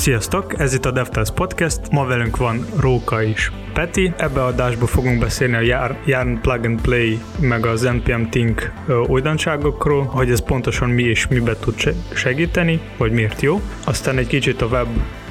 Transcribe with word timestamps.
Sziasztok, 0.00 0.58
ez 0.58 0.74
itt 0.74 0.84
a 0.84 0.90
DevTales 0.90 1.30
Podcast, 1.34 1.90
ma 1.90 2.04
velünk 2.04 2.36
van 2.36 2.66
Róka 2.78 3.22
és 3.22 3.50
Peti. 3.72 4.12
Ebbe 4.16 4.42
a 4.42 4.46
adásba 4.46 4.86
fogunk 4.86 5.18
beszélni 5.18 5.54
a 5.54 5.94
Yarn 6.06 6.40
Plug 6.40 6.64
and 6.64 6.80
Play 6.80 7.18
meg 7.40 7.66
az 7.66 7.82
NPM 7.82 8.22
Think 8.30 8.72
újdonságokról, 9.08 10.04
hogy 10.04 10.30
ez 10.30 10.44
pontosan 10.44 10.90
mi 10.90 11.02
és 11.02 11.28
mibe 11.28 11.56
tud 11.56 11.94
segíteni, 12.14 12.80
vagy 12.96 13.12
miért 13.12 13.40
jó. 13.40 13.60
Aztán 13.84 14.18
egy 14.18 14.26
kicsit 14.26 14.62
a 14.62 14.66
web 14.66 14.88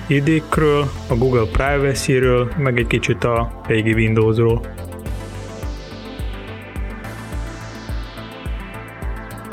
idékről, 0.07 0.91
a 1.07 1.15
Google 1.15 1.47
Privacy-ről, 1.51 2.51
meg 2.57 2.77
egy 2.77 2.87
kicsit 2.87 3.23
a 3.23 3.61
régi 3.67 3.93
Windowsról. 3.93 4.61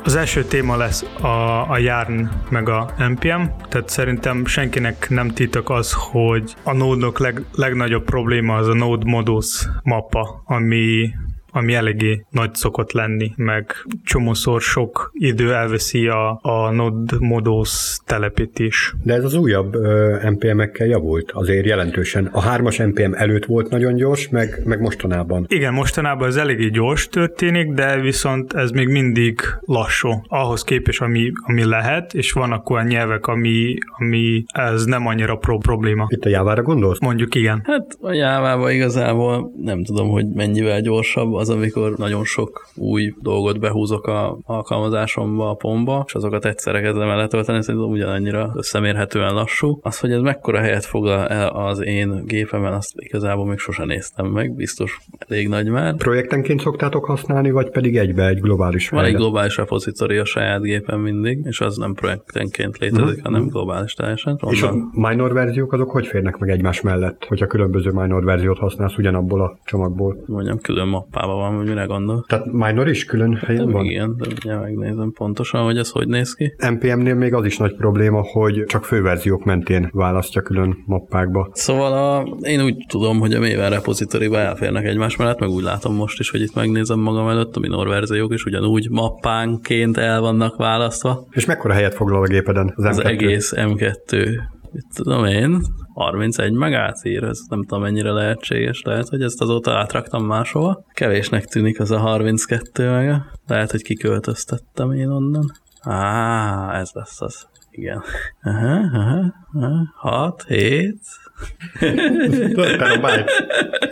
Az 0.07 0.17
első 0.17 0.45
téma 0.45 0.77
lesz 0.77 1.03
a, 1.03 1.71
a 1.71 1.79
Yarn 1.79 2.29
meg 2.51 2.69
a 2.69 2.95
NPM, 2.99 3.43
tehát 3.69 3.89
szerintem 3.89 4.45
senkinek 4.45 5.09
nem 5.11 5.29
titok 5.29 5.71
az, 5.71 5.93
hogy 5.93 6.55
a 6.63 6.73
Node-nok 6.73 7.19
leg, 7.19 7.45
legnagyobb 7.53 8.05
probléma 8.05 8.55
az 8.55 8.69
a 8.69 8.75
Node 8.75 9.11
Modus 9.11 9.69
mappa, 9.83 10.43
ami 10.45 11.11
ami 11.57 11.75
eléggé 11.75 12.25
nagy 12.31 12.55
szokott 12.55 12.93
lenni, 12.93 13.33
meg 13.37 13.73
csomószor 14.05 14.61
sok 14.61 15.11
idő 15.13 15.53
elveszi 15.53 16.07
a, 16.07 16.39
a 16.43 16.71
Node 16.71 17.17
Modus 17.19 17.99
telepítés. 18.05 18.95
De 19.03 19.15
ez 19.15 19.25
az 19.25 19.35
újabb 19.35 19.77
NPM-ekkel 20.23 20.87
javult 20.87 21.31
azért 21.31 21.67
jelentősen. 21.67 22.29
A 22.33 22.41
hármas 22.41 22.77
NPM 22.77 23.13
előtt 23.15 23.45
volt 23.45 23.71
nagyon 23.71 23.95
gyors, 23.95 24.29
meg, 24.29 24.63
meg 24.65 24.81
mostanában. 24.81 25.45
Igen, 25.49 25.73
mostanában 25.73 26.29
ez 26.29 26.37
eléggé 26.37 26.69
gyors 26.69 27.09
történik, 27.09 27.73
de 27.73 28.01
viszont 28.01 28.53
ez 28.53 28.71
még 28.71 28.89
mindig 28.89 29.41
lassú. 29.61 30.11
Ahhoz 30.29 30.63
képest, 30.65 31.01
ami, 31.01 31.33
ami 31.47 31.65
lehet, 31.65 32.15
és 32.15 32.33
vannak 32.33 32.71
olyan 32.71 32.87
nyelvek, 32.87 33.27
ami, 33.27 33.75
ami 33.99 34.45
ez 34.47 34.85
nem 34.85 35.07
annyira 35.07 35.37
pro- 35.37 35.63
probléma. 35.63 36.07
Itt 36.09 36.25
a 36.25 36.29
Jávára 36.29 36.63
gondolsz? 36.63 37.01
Mondjuk 37.01 37.35
igen. 37.35 37.61
Hát 37.65 37.97
a 38.01 38.13
Jávában 38.13 38.71
igazából 38.71 39.53
nem 39.63 39.85
tudom, 39.85 40.09
hogy 40.09 40.27
mennyivel 40.29 40.81
gyorsabb 40.81 41.33
az, 41.33 41.46
amikor 41.49 41.97
nagyon 41.97 42.25
sok 42.25 42.69
új 42.75 43.15
dolgot 43.21 43.61
behúzok 43.61 44.07
a 44.07 44.39
alkalmazásomba, 44.45 45.51
a 45.51 45.55
pomba, 45.55 46.05
és 46.07 46.15
azokat 46.15 46.45
egyszerre 46.45 46.81
kezdem 46.81 47.09
el 47.09 47.17
letölteni, 47.17 47.63
szerintem 47.63 47.91
ugyanannyira 47.91 48.53
összemérhetően 48.55 49.35
lassú. 49.35 49.79
Az, 49.83 50.01
hogy 50.01 50.13
ez 50.13 50.21
mekkora 50.21 50.59
helyet 50.59 50.85
foglal 50.85 51.27
el 51.27 51.49
az 51.49 51.85
én 51.85 52.23
gépemen, 52.25 52.73
azt 52.73 52.93
igazából 52.97 53.47
még 53.47 53.59
sosem 53.59 53.87
néztem 53.87 54.27
meg, 54.27 54.55
biztos 54.55 54.99
elég 55.29 55.49
nagy 55.49 55.69
már. 55.69 55.95
Projektenként 55.95 56.61
szoktátok 56.61 57.05
használni, 57.05 57.51
vagy 57.51 57.71
pedig 57.71 57.97
egybe 57.97 58.27
egy 58.27 58.41
globális 58.41 58.89
Van 58.89 59.05
egy 59.05 59.15
globális 59.15 59.57
repozitóri 59.57 60.17
a 60.17 60.25
saját 60.25 60.63
gépen 60.63 60.99
mindig, 60.99 61.39
és 61.45 61.61
az 61.61 61.77
nem 61.77 61.95
projektenként 61.95 62.79
létezik, 62.79 63.07
uh-huh. 63.07 63.23
hanem 63.23 63.47
globális 63.47 63.95
teljesen. 63.95 64.39
És 64.51 64.63
a 64.63 64.75
minor 64.93 65.33
verziók 65.33 65.73
azok 65.73 65.91
hogy 65.91 66.07
férnek 66.07 66.39
meg 66.39 66.51
egymás 66.51 66.81
mellett, 66.81 67.25
hogyha 67.25 67.47
különböző 67.47 67.91
minor 67.91 68.25
verziót 68.25 68.59
használsz 68.59 68.97
ugyanabból 68.99 69.41
a 69.41 69.59
csomagból? 69.65 70.25
Mondjam, 70.27 70.59
külön 70.59 70.89
mappában 70.89 71.26
van, 71.35 71.57
hogy 71.57 71.67
mire 71.67 71.85
gondol. 71.85 72.25
Tehát 72.29 72.53
minor 72.53 72.89
is 72.89 73.05
külön 73.05 73.35
helyen 73.35 73.65
hát, 73.65 73.73
van? 73.73 73.85
Igen, 73.85 74.17
de 74.17 74.27
ugye 74.27 74.59
megnézem 74.59 75.13
pontosan, 75.13 75.65
hogy 75.65 75.79
ez 75.79 75.91
hogy 75.91 76.09
néz 76.09 76.35
ki. 76.35 76.55
NPM-nél 76.71 77.15
még 77.15 77.35
az 77.35 77.45
is 77.45 77.57
nagy 77.57 77.75
probléma, 77.75 78.23
hogy 78.23 78.65
csak 78.67 78.85
főverziók 78.85 79.45
mentén 79.45 79.91
választja 79.93 80.43
külön 80.43 80.77
mappákba. 80.87 81.51
Szóval 81.53 81.93
a, 81.93 82.37
én 82.41 82.63
úgy 82.63 82.77
tudom, 82.89 83.19
hogy 83.19 83.35
a 83.35 83.41
Maven 83.41 83.71
repozitoriba 83.71 84.39
elférnek 84.39 84.85
egymás 84.85 85.17
mellett, 85.17 85.41
meg 85.41 85.49
úgy 85.49 85.63
látom 85.63 85.95
most 85.95 86.21
is, 86.21 86.31
hogy 86.31 86.41
itt 86.41 86.55
megnézem 86.55 86.99
magam 86.99 87.29
előtt, 87.29 87.57
a 87.57 87.61
minor 87.61 87.89
verziók 87.89 88.33
is 88.33 88.45
ugyanúgy 88.45 88.91
mappánként 88.91 89.97
el 89.97 90.21
vannak 90.21 90.57
választva. 90.57 91.27
És 91.31 91.45
mekkora 91.45 91.75
helyet 91.75 91.95
foglal 91.95 92.23
a 92.23 92.27
gépeden 92.27 92.73
az, 92.77 92.85
az 92.85 93.01
M2? 93.01 93.05
egész 93.05 93.53
M2 93.57 94.29
mit 94.73 94.87
tudom 94.95 95.25
én, 95.25 95.63
31 95.97 96.53
megát 96.53 97.05
ír, 97.05 97.23
ez 97.23 97.39
nem 97.49 97.61
tudom 97.63 97.83
mennyire 97.83 98.11
lehetséges, 98.11 98.83
lehet, 98.83 99.09
hogy 99.09 99.23
ezt 99.23 99.41
azóta 99.41 99.79
átraktam 99.79 100.25
máshova. 100.25 100.85
Kevésnek 100.93 101.45
tűnik 101.45 101.81
az 101.81 101.91
a 101.91 101.99
32 101.99 102.91
mega, 102.91 103.27
lehet, 103.47 103.71
hogy 103.71 103.83
kiköltöztettem 103.83 104.93
én 104.93 105.09
onnan. 105.09 105.53
Á, 105.81 106.79
ez 106.81 106.91
lesz 106.93 107.21
az. 107.21 107.47
Igen. 107.71 108.03
Aha, 108.43 108.81
aha, 108.93 109.35
aha. 109.53 109.95
6, 109.97 110.45
7, 110.49 110.99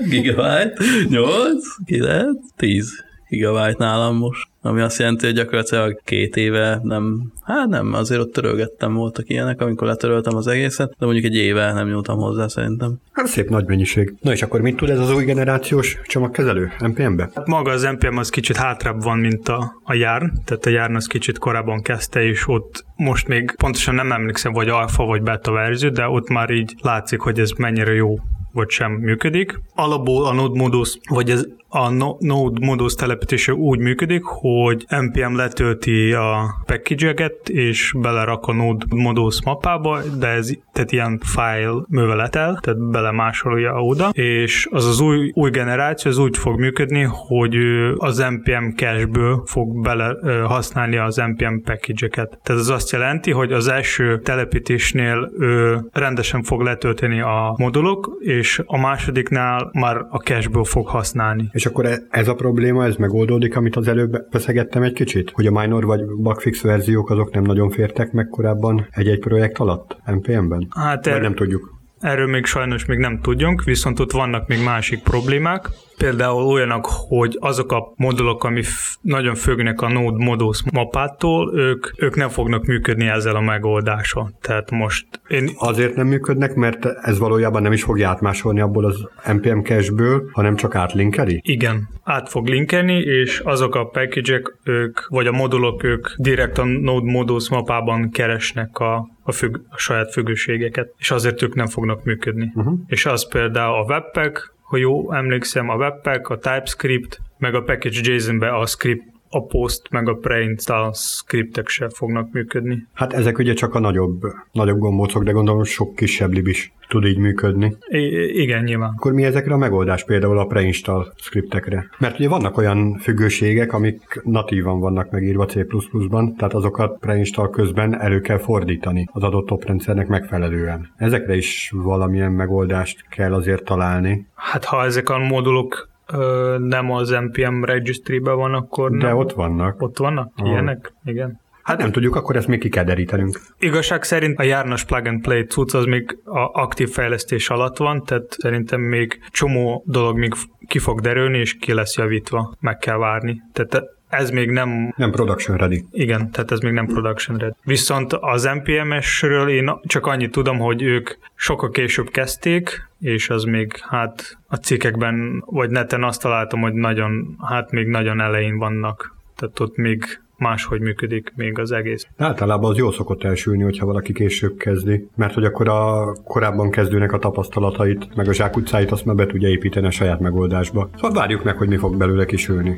Gigabyte, 0.09 0.73
8, 1.09 1.65
9, 1.85 2.39
10 2.57 3.05
gigabyte 3.29 3.85
nálam 3.85 4.17
most 4.17 4.49
ami 4.67 4.81
azt 4.81 4.99
jelenti, 4.99 5.27
hogy 5.27 5.35
gyakorlatilag 5.35 6.01
két 6.05 6.37
éve 6.37 6.81
nem, 6.83 7.33
hát 7.43 7.69
nem, 7.69 7.93
azért 7.93 8.21
ott 8.21 8.33
törölgettem, 8.33 8.95
voltak 8.95 9.29
ilyenek, 9.29 9.61
amikor 9.61 9.87
letöröltem 9.87 10.37
az 10.37 10.47
egészet, 10.47 10.95
de 10.99 11.05
mondjuk 11.05 11.25
egy 11.25 11.37
éve 11.37 11.73
nem 11.73 11.89
nyúltam 11.89 12.19
hozzá 12.19 12.49
szerintem. 12.49 13.01
Hát 13.13 13.27
szép 13.27 13.49
nagy 13.49 13.67
mennyiség. 13.67 14.15
Na 14.21 14.33
és 14.33 14.43
akkor 14.43 14.61
mit 14.61 14.77
tud 14.77 14.91
ez 14.91 14.99
az 14.99 15.13
új 15.13 15.25
generációs 15.25 15.99
csomagkezelő 16.07 16.73
NPM-be? 16.79 17.31
Hát 17.35 17.47
maga 17.47 17.71
az 17.71 17.83
NPM 17.83 18.17
az 18.17 18.29
kicsit 18.29 18.57
hátrább 18.57 19.03
van, 19.03 19.19
mint 19.19 19.49
a, 19.49 19.81
a 19.83 19.95
Yarn, 19.95 20.33
tehát 20.45 20.67
a 20.67 20.71
Yarn 20.71 20.95
az 20.95 21.07
kicsit 21.07 21.39
korábban 21.39 21.83
kezdte, 21.83 22.23
és 22.23 22.49
ott 22.49 22.85
most 22.97 23.29
még 23.29 23.55
pontosan 23.57 23.95
nem 23.95 24.13
emlékszem, 24.13 24.53
vagy 24.53 24.69
alfa 24.69 25.05
vagy 25.05 25.23
beta 25.23 25.53
verzió, 25.53 25.89
de 25.91 26.09
ott 26.09 26.29
már 26.29 26.51
így 26.51 26.75
látszik, 26.81 27.21
hogy 27.21 27.39
ez 27.39 27.51
mennyire 27.51 27.93
jó 27.93 28.19
vagy 28.55 28.71
sem 28.71 28.93
működik. 28.93 29.61
Alapból 29.75 30.27
a 30.27 30.33
Node 30.33 30.61
Modus, 30.61 30.99
vagy 31.09 31.31
ez 31.31 31.47
a 31.75 31.91
Node 32.19 32.67
Modus 32.67 32.95
telepítése 32.95 33.53
úgy 33.53 33.79
működik, 33.79 34.23
hogy 34.25 34.85
NPM 34.89 35.37
letölti 35.37 36.13
a 36.13 36.55
package 36.67 37.31
és 37.45 37.95
belerak 38.01 38.47
a 38.47 38.53
Node 38.53 38.85
Modus 38.89 39.45
mappába, 39.45 40.01
de 40.19 40.27
ez 40.27 40.51
tehát 40.73 40.93
ilyen 40.93 41.21
file 41.23 41.85
műveletel, 41.89 42.59
tehát 42.63 42.91
belemásolja 42.91 43.83
oda, 43.83 44.09
és 44.09 44.69
az 44.71 44.87
az 44.87 45.01
új, 45.01 45.31
új 45.35 45.51
generáció 45.51 46.11
az 46.11 46.19
úgy 46.19 46.37
fog 46.37 46.59
működni, 46.59 47.03
hogy 47.11 47.57
az 47.97 48.19
NPM 48.19 48.69
cache-ből 48.77 49.43
fog 49.47 49.81
bele 49.83 50.17
használni 50.47 50.97
az 50.97 51.17
NPM 51.17 51.57
package-eket. 51.65 52.39
Tehát 52.43 52.63
ez 52.63 52.69
azt 52.69 52.91
jelenti, 52.91 53.31
hogy 53.31 53.53
az 53.53 53.69
első 53.69 54.21
telepítésnél 54.21 55.31
ő 55.39 55.81
rendesen 55.93 56.43
fog 56.43 56.61
letölteni 56.61 57.21
a 57.21 57.55
modulok, 57.57 58.17
és 58.19 58.63
a 58.67 58.79
másodiknál 58.79 59.71
már 59.73 59.97
a 59.97 60.17
cache-ből 60.17 60.65
fog 60.65 60.87
használni. 60.87 61.49
És 61.53 61.64
akkor 61.67 61.87
e- 61.87 62.07
ez 62.11 62.29
a 62.29 62.35
probléma, 62.35 62.85
ez 62.85 62.97
megoldódik, 62.97 63.57
amit 63.57 63.77
az 63.77 63.89
előbb 63.89 64.31
beszegettem 64.31 64.83
egy 64.83 64.93
kicsit? 64.93 65.31
Hogy 65.31 65.47
a 65.47 65.61
minor 65.61 65.85
vagy 65.85 66.05
bugfix 66.05 66.61
verziók 66.61 67.11
azok 67.11 67.33
nem 67.35 67.43
nagyon 67.43 67.71
fértek 67.71 68.13
meg 68.13 68.29
korábban 68.29 68.87
egy-egy 68.91 69.19
projekt 69.19 69.59
alatt 69.59 69.97
NPM-ben? 70.07 70.67
Hát 70.71 71.07
er- 71.07 71.21
nem 71.21 71.35
tudjuk. 71.35 71.74
Erről 72.05 72.27
még 72.27 72.45
sajnos 72.45 72.85
még 72.85 72.99
nem 72.99 73.21
tudjunk, 73.21 73.63
viszont 73.63 74.01
ott 74.01 74.13
vannak 74.13 74.49
még 74.49 74.63
másik 74.63 75.03
problémák. 75.03 75.69
Például 75.97 76.43
olyanok, 76.43 76.87
hogy 77.09 77.37
azok 77.41 77.73
a 77.73 77.93
modulok, 77.97 78.45
ami 78.45 78.63
f- 78.63 78.99
nagyon 79.01 79.35
függnek 79.35 79.81
a 79.81 79.89
Node 79.89 80.25
Modus 80.25 80.63
mapától, 80.73 81.53
ők, 81.55 81.87
ők 81.97 82.17
nem 82.17 82.29
fognak 82.29 82.65
működni 82.65 83.07
ezzel 83.07 83.37
a 83.37 83.41
megoldással. 83.41 84.39
Tehát 84.41 84.71
most 84.71 85.07
én... 85.29 85.51
Azért 85.57 85.95
nem 85.95 86.07
működnek, 86.07 86.55
mert 86.55 86.85
ez 86.85 87.19
valójában 87.19 87.63
nem 87.63 87.73
is 87.73 87.83
fogja 87.83 88.09
átmásolni 88.09 88.61
abból 88.61 88.85
az 88.85 89.09
NPM 89.33 89.61
cache-ből, 89.61 90.29
hanem 90.33 90.57
csak 90.57 90.75
átlinkeli? 90.75 91.41
Igen, 91.45 91.89
át 92.03 92.29
fog 92.29 92.47
linkelni, 92.47 92.99
és 92.99 93.39
azok 93.39 93.75
a 93.75 93.85
package 93.85 94.43
ők, 94.65 95.09
vagy 95.09 95.27
a 95.27 95.33
modulok, 95.33 95.85
ők 95.85 96.09
direkt 96.17 96.59
a 96.59 96.65
Node 96.65 97.11
Modus 97.11 97.49
mapában 97.49 98.11
keresnek 98.11 98.79
a, 98.79 99.09
a, 99.25 99.33
függ, 99.33 99.57
a 99.69 99.79
saját 99.79 100.13
függőségeket, 100.13 100.95
és 100.99 101.11
azért 101.11 101.43
ők 101.43 101.55
nem 101.55 101.67
fognak 101.67 102.05
működni. 102.05 102.53
Uh-huh. 102.55 102.79
És 102.87 103.07
az 103.07 103.29
például 103.29 103.75
a 103.75 103.85
webpack, 103.85 104.55
ha 104.63 104.77
jó 104.77 105.13
emlékszem, 105.13 105.69
a 105.69 105.77
webpack, 105.77 106.29
a 106.29 106.39
TypeScript, 106.39 107.21
meg 107.39 107.55
a 107.55 107.63
package 107.63 108.13
JSON-be 108.13 108.49
a 108.57 108.67
script 108.67 109.14
a 109.35 109.47
post 109.47 109.91
meg 109.91 110.09
a 110.09 110.15
preinstall 110.15 110.93
scriptek 110.93 111.69
se 111.69 111.89
fognak 111.89 112.33
működni. 112.33 112.87
Hát 112.93 113.13
ezek 113.13 113.39
ugye 113.39 113.53
csak 113.53 113.75
a 113.75 113.79
nagyobb, 113.79 114.23
nagyobb 114.53 114.79
gombócok, 114.79 115.25
de 115.25 115.33
gondolom 115.33 115.65
sok 115.65 115.95
kisebb 115.95 116.33
lib 116.33 116.47
is 116.47 116.73
tud 116.89 117.05
így 117.05 117.19
működni. 117.19 117.77
I- 117.89 118.41
igen, 118.43 118.65
nyilván. 118.65 118.93
Akkor 118.97 119.13
mi 119.13 119.25
ezekre 119.25 119.55
a 119.55 119.57
megoldás 119.57 120.05
például 120.05 120.39
a 120.39 120.47
preinstall 120.47 121.13
scriptekre? 121.17 121.89
Mert 121.99 122.19
ugye 122.19 122.29
vannak 122.29 122.57
olyan 122.57 122.99
függőségek, 122.99 123.73
amik 123.73 124.21
natívan 124.25 124.81
vannak 124.81 125.11
megírva 125.11 125.47
C++-ban, 125.47 126.37
tehát 126.37 126.55
azokat 126.55 126.99
preinstall 126.99 127.51
közben 127.51 128.01
elő 128.01 128.21
kell 128.21 128.39
fordítani 128.39 129.09
az 129.13 129.23
adott 129.23 129.51
oprendszernek 129.51 130.07
megfelelően. 130.07 130.93
Ezekre 130.97 131.37
is 131.37 131.73
valamilyen 131.75 132.33
megoldást 132.33 133.05
kell 133.09 133.35
azért 133.35 133.65
találni. 133.65 134.27
Hát 134.35 134.65
ha 134.65 134.85
ezek 134.85 135.09
a 135.09 135.19
modulok 135.19 135.89
ö, 136.15 136.57
nem 136.59 136.91
az 136.91 137.09
NPM 137.11 137.65
registry-be 137.65 138.33
van, 138.33 138.55
akkor 138.55 138.91
De 138.91 139.07
nem. 139.07 139.17
ott 139.17 139.33
vannak. 139.33 139.83
Ott 139.83 139.99
vannak? 139.99 140.33
Ah. 140.37 140.49
Ilyenek? 140.49 140.93
Igen. 141.05 141.43
Hát 141.63 141.79
nem 141.79 141.93
tudjuk, 141.93 142.17
akkor 142.17 142.37
ezt 142.37 142.47
még 142.47 142.61
ki 142.61 142.69
kell 142.69 142.85
derítenünk. 142.85 143.41
Igazság 143.59 144.03
szerint 144.03 144.39
a 144.39 144.43
járnas 144.43 144.85
plug 144.85 145.07
and 145.07 145.23
play 145.23 145.43
cucc 145.43 145.75
az 145.75 145.85
még 145.85 146.19
a 146.25 146.61
aktív 146.61 146.89
fejlesztés 146.89 147.49
alatt 147.49 147.77
van, 147.77 148.05
tehát 148.05 148.37
szerintem 148.39 148.81
még 148.81 149.21
csomó 149.31 149.83
dolog 149.87 150.19
még 150.19 150.33
ki 150.69 150.79
fog 150.79 151.01
derülni, 151.01 151.39
és 151.39 151.57
ki 151.57 151.73
lesz 151.73 151.97
javítva, 151.97 152.55
meg 152.61 152.79
kell 152.79 152.97
várni. 152.97 153.43
Tehát 153.53 153.87
ez 154.09 154.31
még 154.31 154.51
nem... 154.51 154.95
Nem 154.97 155.11
production 155.11 155.57
ready. 155.57 155.85
Igen, 155.91 156.31
tehát 156.31 156.51
ez 156.51 156.59
még 156.59 156.73
nem 156.73 156.87
production 156.87 157.37
ready. 157.37 157.55
Viszont 157.63 158.13
az 158.13 158.43
NPMS-ről 158.63 159.49
én 159.49 159.71
csak 159.87 160.07
annyit 160.07 160.31
tudom, 160.31 160.59
hogy 160.59 160.83
ők 160.83 161.11
sokkal 161.35 161.71
később 161.71 162.09
kezdték, 162.11 162.89
és 163.05 163.31
az 163.31 163.45
még 163.45 163.77
hát 163.77 164.39
a 164.47 164.57
cikkekben, 164.57 165.45
vagy 165.47 165.71
neten 165.71 166.05
azt 166.05 166.21
találtam, 166.21 166.61
hogy 166.61 166.73
nagyon, 166.73 167.37
hát 167.41 167.71
még 167.71 167.87
nagyon 167.87 168.21
elején 168.21 168.59
vannak. 168.59 169.17
Tehát 169.37 169.61
ott 169.61 169.77
még 169.77 170.05
máshogy 170.37 170.81
működik 170.81 171.33
még 171.37 171.59
az 171.59 171.73
egész. 171.73 172.07
Általában 172.17 172.71
az 172.71 172.77
jól 172.77 172.93
szokott 172.93 173.25
elsülni, 173.25 173.63
hogyha 173.63 173.87
valaki 173.87 174.13
később 174.13 174.57
kezdi, 174.57 175.09
mert 175.17 175.35
hogy 175.35 175.45
akkor 175.45 175.69
a 175.69 176.13
korábban 176.25 176.71
kezdőnek 176.71 177.13
a 177.13 177.19
tapasztalatait, 177.19 178.15
meg 178.17 178.29
a 178.29 178.33
zsákutcáit 178.33 178.91
azt 178.91 179.05
már 179.05 179.15
be 179.15 179.27
tudja 179.27 179.49
építeni 179.49 179.87
a 179.87 179.91
saját 179.91 180.21
megoldásba. 180.21 180.91
Szóval 180.95 181.13
várjuk 181.13 181.45
meg, 181.45 181.57
hogy 181.57 181.69
mi 181.69 181.77
fog 181.77 181.97
belőle 181.97 182.25
kisülni. 182.25 182.75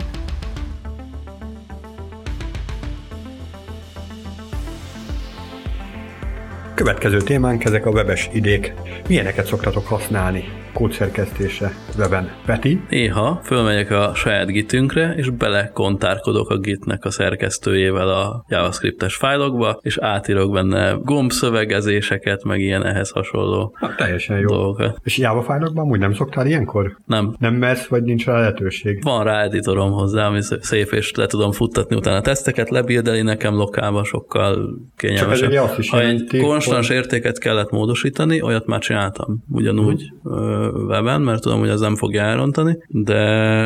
Következő 6.76 7.18
témánk 7.20 7.64
ezek 7.64 7.86
a 7.86 7.90
webes 7.90 8.28
idék. 8.32 8.72
Milyeneket 9.08 9.46
szoktatok 9.46 9.86
használni 9.86 10.44
kódszerkesztésre 10.76 11.72
weben? 11.98 12.30
Peti? 12.46 12.80
Néha 12.90 13.40
fölmegyek 13.44 13.90
a 13.90 14.12
saját 14.14 14.46
gitünkre, 14.46 15.14
és 15.16 15.30
belekontárkodok 15.30 16.50
a 16.50 16.58
gitnek 16.58 17.04
a 17.04 17.10
szerkesztőjével 17.10 18.08
a 18.08 18.44
JavaScriptes 18.48 19.16
fájlokba, 19.16 19.78
és 19.82 19.98
átírok 19.98 20.52
benne 20.52 20.96
gombszövegezéseket, 21.02 22.44
meg 22.44 22.60
ilyen 22.60 22.84
ehhez 22.86 23.10
hasonló 23.10 23.76
Na, 23.80 23.94
teljesen 23.94 24.38
jó. 24.38 24.46
dolgokat. 24.48 24.98
És 25.02 25.18
Java 25.18 25.42
fájlokban 25.42 25.86
úgy 25.90 25.98
nem 25.98 26.14
szoktál 26.14 26.46
ilyenkor? 26.46 26.96
Nem, 27.06 27.34
Nem 27.38 27.54
mersz, 27.54 27.86
vagy 27.86 28.02
nincs 28.02 28.26
rá 28.26 28.38
lehetőség? 28.38 29.02
van 29.02 29.24
rá 29.24 29.42
editorom 29.42 29.90
hozzá, 29.92 30.26
ami 30.26 30.40
szép, 30.60 30.92
és 30.92 31.14
le 31.14 31.26
tudom 31.26 31.52
futtatni 31.52 31.96
utána 31.96 32.16
a 32.16 32.20
teszteket, 32.20 32.70
lebildeli 32.70 33.22
nekem 33.22 33.54
lokálba 33.54 34.04
sokkal 34.04 34.78
kényelmesebb. 34.96 35.48
ugye 35.48 35.60
azt 35.60 35.78
is 35.78 35.90
Ha 35.90 36.00
egy 36.00 36.02
jelenti, 36.02 36.38
konstans 36.66 36.96
értéket 36.96 37.38
kellett 37.38 37.70
módosítani, 37.70 38.42
olyat 38.42 38.66
már 38.66 38.80
csináltam 38.80 39.44
ugyanúgy 39.48 40.12
ö, 40.24 40.68
weben, 40.86 41.20
mert 41.20 41.42
tudom, 41.42 41.58
hogy 41.58 41.68
az 41.68 41.80
nem 41.80 41.96
fogja 41.96 42.22
elrontani, 42.22 42.78
de, 42.88 43.14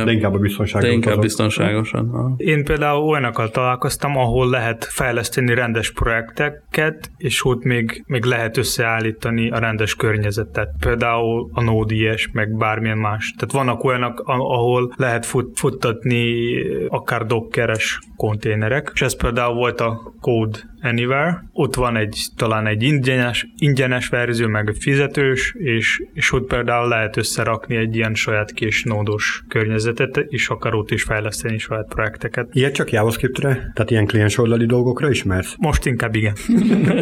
De 0.04 0.12
inkább 0.12 0.34
a 0.34 0.78
de 0.80 0.90
inkább 0.90 1.10
azok. 1.10 1.22
biztonságosan. 1.22 2.08
Ha. 2.08 2.34
Én 2.36 2.64
például 2.64 3.02
olyanokkal 3.02 3.50
találkoztam, 3.50 4.16
ahol 4.16 4.50
lehet 4.50 4.84
fejleszteni 4.84 5.54
rendes 5.54 5.92
projekteket, 5.92 7.10
és 7.16 7.44
ott 7.44 7.62
még, 7.62 8.04
még 8.06 8.24
lehet 8.24 8.56
összeállítani 8.56 9.50
a 9.50 9.58
rendes 9.58 9.94
környezetet. 9.94 10.68
Például 10.80 11.50
a 11.52 11.62
Node.js, 11.62 12.30
meg 12.32 12.56
bármilyen 12.56 12.98
más. 12.98 13.34
Tehát 13.38 13.54
vannak 13.54 13.84
olyanok, 13.84 14.22
ahol 14.26 14.92
lehet 14.96 15.26
fut, 15.26 15.58
futtatni 15.58 16.54
akár 16.88 17.26
dockeres 17.26 17.98
konténerek, 18.16 18.90
és 18.94 19.02
ez 19.02 19.16
például 19.16 19.54
volt 19.54 19.80
a 19.80 20.12
Code 20.20 20.58
Anywhere. 20.82 21.44
Ott 21.52 21.74
van 21.74 21.96
egy, 21.96 22.26
talán 22.36 22.66
egy 22.66 22.82
ingyenes, 22.82 23.46
ingyenes 23.56 24.08
verzió, 24.08 24.48
meg 24.48 24.68
egy 24.68 24.76
fizetős, 24.80 25.54
és, 25.58 26.02
és 26.14 26.32
ott 26.32 26.46
például 26.46 26.88
lehet 26.88 27.16
összerakni 27.16 27.76
egy 27.76 27.96
ilyen 27.96 28.14
saját 28.14 28.52
kis 28.52 28.84
nódos 28.84 29.44
környezetet, 29.48 30.16
és 30.16 30.48
akar 30.48 30.74
ott 30.74 30.90
is 30.90 31.02
fejleszteni 31.02 31.58
saját 31.58 31.88
projekteket. 31.88 32.48
Ilyet 32.52 32.74
csak 32.74 32.92
JavaScriptre, 32.92 33.48
tehát 33.48 33.90
ilyen 33.90 34.06
kliens 34.06 34.38
oldali 34.38 34.66
dolgokra 34.66 35.10
ismersz? 35.10 35.54
Most 35.58 35.86
inkább 35.86 36.14
igen. 36.14 36.34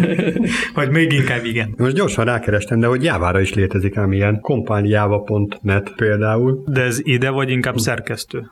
Vagy 0.74 0.90
még 0.90 1.12
inkább 1.12 1.44
igen. 1.44 1.74
Most 1.76 1.94
gyorsan 1.94 2.24
rákerestem, 2.24 2.80
de 2.80 2.86
hogy 2.86 3.04
Jávára 3.04 3.40
is 3.40 3.54
létezik 3.54 3.96
ám 3.96 4.12
ilyen. 4.12 4.40
compilejava.net 4.40 5.92
például. 5.96 6.62
De 6.66 6.82
ez 6.82 6.98
ide 7.02 7.30
vagy 7.30 7.50
inkább 7.50 7.76
szerkesztő? 7.76 8.50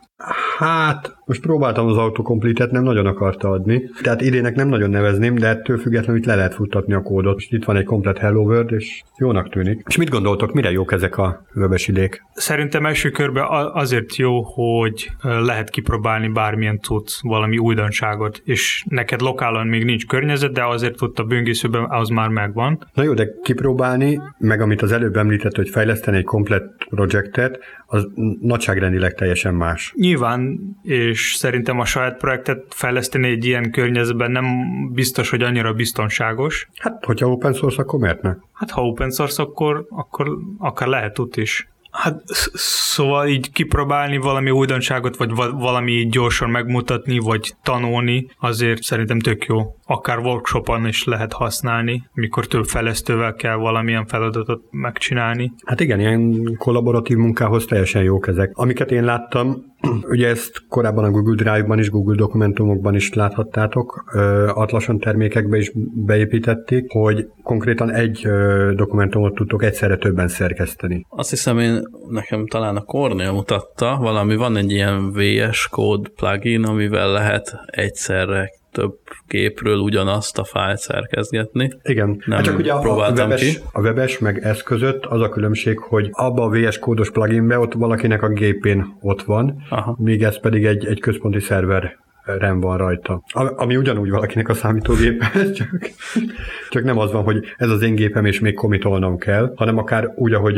Hát, 0.58 1.16
most 1.24 1.40
próbáltam 1.40 1.86
az 1.86 1.96
autocomplete-et, 1.96 2.70
nem 2.70 2.82
nagyon 2.82 3.06
akarta 3.06 3.50
adni. 3.50 3.90
Tehát 4.02 4.20
idének 4.20 4.54
nem 4.54 4.68
nagyon 4.68 4.90
nevezném, 4.90 5.34
de 5.34 5.46
ettől 5.46 5.78
függetlenül 5.78 6.20
itt 6.20 6.26
le 6.26 6.34
lehet 6.34 6.54
futtatni 6.54 6.94
a 6.94 7.02
kódot. 7.02 7.38
És 7.38 7.50
itt 7.50 7.64
van 7.64 7.76
egy 7.76 7.84
komplet 7.84 8.18
Hello 8.18 8.40
World, 8.40 8.72
és 8.72 9.02
jónak 9.18 9.48
tűnik. 9.48 9.82
És 9.86 9.96
mit 9.96 10.10
gondoltok, 10.10 10.52
mire 10.52 10.70
jók 10.70 10.92
ezek 10.92 11.18
a 11.18 11.44
webes 11.54 11.88
idék? 11.88 12.22
Szerintem 12.32 12.86
első 12.86 13.10
körben 13.10 13.44
azért 13.72 14.16
jó, 14.16 14.42
hogy 14.42 15.10
lehet 15.20 15.70
kipróbálni 15.70 16.28
bármilyen 16.28 16.80
tudsz 16.80 17.20
valami 17.22 17.58
újdonságot, 17.58 18.40
és 18.44 18.84
neked 18.88 19.20
lokálon 19.20 19.66
még 19.66 19.84
nincs 19.84 20.06
környezet, 20.06 20.52
de 20.52 20.64
azért 20.64 21.02
ott 21.02 21.18
a 21.18 21.24
böngészőben 21.24 21.86
az 21.88 22.08
már 22.08 22.28
megvan. 22.28 22.90
Na 22.94 23.02
jó, 23.02 23.14
de 23.14 23.28
kipróbálni, 23.42 24.20
meg 24.38 24.60
amit 24.60 24.82
az 24.82 24.92
előbb 24.92 25.16
említett, 25.16 25.56
hogy 25.56 25.68
fejleszteni 25.68 26.16
egy 26.16 26.24
komplet 26.24 26.64
projektet, 26.90 27.58
az 27.86 28.08
nagyságrendileg 28.40 29.14
teljesen 29.14 29.54
más. 29.54 29.92
Nyilván, 30.06 30.58
és 30.82 31.34
szerintem 31.34 31.80
a 31.80 31.84
saját 31.84 32.16
projektet 32.18 32.64
fejleszteni 32.68 33.28
egy 33.28 33.44
ilyen 33.44 33.70
környezetben 33.70 34.30
nem 34.30 34.46
biztos, 34.92 35.30
hogy 35.30 35.42
annyira 35.42 35.72
biztonságos. 35.72 36.68
Hát, 36.76 37.04
hogyha 37.04 37.30
open 37.30 37.52
source, 37.52 37.82
akkor 37.82 37.98
miért 37.98 38.22
ne? 38.22 38.34
Hát 38.52 38.70
ha 38.70 38.86
open 38.86 39.10
source, 39.10 39.42
akkor, 39.42 39.86
akkor 39.90 40.38
akár 40.58 40.88
lehet 40.88 41.18
ott 41.18 41.36
is. 41.36 41.68
Hát 41.90 42.22
sz- 42.26 42.50
szóval 42.58 43.26
így 43.28 43.52
kipróbálni 43.52 44.16
valami 44.16 44.50
újdonságot, 44.50 45.16
vagy 45.16 45.34
va- 45.34 45.60
valami 45.60 46.06
gyorsan 46.10 46.50
megmutatni, 46.50 47.18
vagy 47.18 47.54
tanulni, 47.62 48.26
azért 48.40 48.82
szerintem 48.82 49.18
tök 49.18 49.44
jó. 49.44 49.75
Akár 49.88 50.18
workshopon 50.18 50.86
is 50.86 51.04
lehet 51.04 51.32
használni, 51.32 52.08
mikor 52.12 52.46
több 52.46 52.64
fejlesztővel 52.64 53.34
kell 53.34 53.54
valamilyen 53.54 54.06
feladatot 54.06 54.62
megcsinálni. 54.70 55.52
Hát 55.64 55.80
igen, 55.80 56.00
ilyen 56.00 56.54
kollaboratív 56.58 57.16
munkához 57.16 57.64
teljesen 57.64 58.02
jók 58.02 58.28
ezek. 58.28 58.50
Amiket 58.54 58.90
én 58.90 59.04
láttam, 59.04 59.74
ugye 60.14 60.28
ezt 60.28 60.62
korábban 60.68 61.04
a 61.04 61.10
Google 61.10 61.34
Drive-ban 61.34 61.78
is, 61.78 61.90
Google 61.90 62.14
dokumentumokban 62.14 62.94
is 62.94 63.12
láthattátok, 63.12 64.04
Atlason 64.54 64.98
termékekbe 64.98 65.56
is 65.56 65.72
beépítették, 65.94 66.84
hogy 66.88 67.28
konkrétan 67.42 67.92
egy 67.92 68.28
dokumentumot 68.74 69.34
tudtok 69.34 69.62
egyszerre 69.62 69.96
többen 69.96 70.28
szerkeszteni. 70.28 71.06
Azt 71.08 71.30
hiszem 71.30 71.58
én, 71.58 71.82
nekem 72.08 72.46
talán 72.46 72.76
a 72.76 72.84
Cornél 72.84 73.32
mutatta, 73.32 73.96
valami 74.00 74.36
van 74.36 74.56
egy 74.56 74.70
ilyen 74.70 75.12
VS 75.12 75.68
Code 75.68 76.08
plugin, 76.16 76.64
amivel 76.64 77.12
lehet 77.12 77.60
egyszerre 77.66 78.50
több 78.76 78.98
képről 79.26 79.78
ugyanazt 79.78 80.38
a 80.38 80.44
fájlt 80.44 80.78
szerkezgetni. 80.78 81.70
Igen, 81.82 82.22
Nem 82.26 82.36
hát 82.36 82.44
csak 82.46 82.58
ugye 82.58 82.72
a, 82.72 83.06
a, 83.06 83.12
webes, 83.12 83.40
ki. 83.40 83.58
a 83.72 83.80
webes 83.80 84.18
meg 84.18 84.38
ez 84.44 84.62
között 84.62 85.04
az 85.04 85.20
a 85.20 85.28
különbség, 85.28 85.78
hogy 85.78 86.08
abba 86.12 86.42
a 86.42 86.48
VS 86.48 86.78
kódos 86.78 87.10
pluginbe 87.10 87.58
ott 87.58 87.72
valakinek 87.72 88.22
a 88.22 88.28
gépén 88.28 88.96
ott 89.00 89.22
van, 89.22 89.62
Aha. 89.70 89.96
míg 89.98 90.22
ez 90.22 90.40
pedig 90.40 90.64
egy, 90.64 90.86
egy 90.86 91.00
központi 91.00 91.40
szerver 91.40 92.04
rem 92.26 92.60
van 92.60 92.76
rajta. 92.76 93.22
Ami 93.56 93.76
ugyanúgy 93.76 94.10
valakinek 94.10 94.48
a 94.48 94.54
számítógépe, 94.54 95.30
csak, 95.56 95.68
csak 96.70 96.84
nem 96.84 96.98
az 96.98 97.12
van, 97.12 97.22
hogy 97.22 97.44
ez 97.56 97.70
az 97.70 97.82
én 97.82 97.94
gépem, 97.94 98.24
és 98.24 98.40
még 98.40 98.54
komitolnom 98.54 99.18
kell, 99.18 99.52
hanem 99.56 99.78
akár 99.78 100.12
úgy, 100.16 100.32
ahogy 100.32 100.54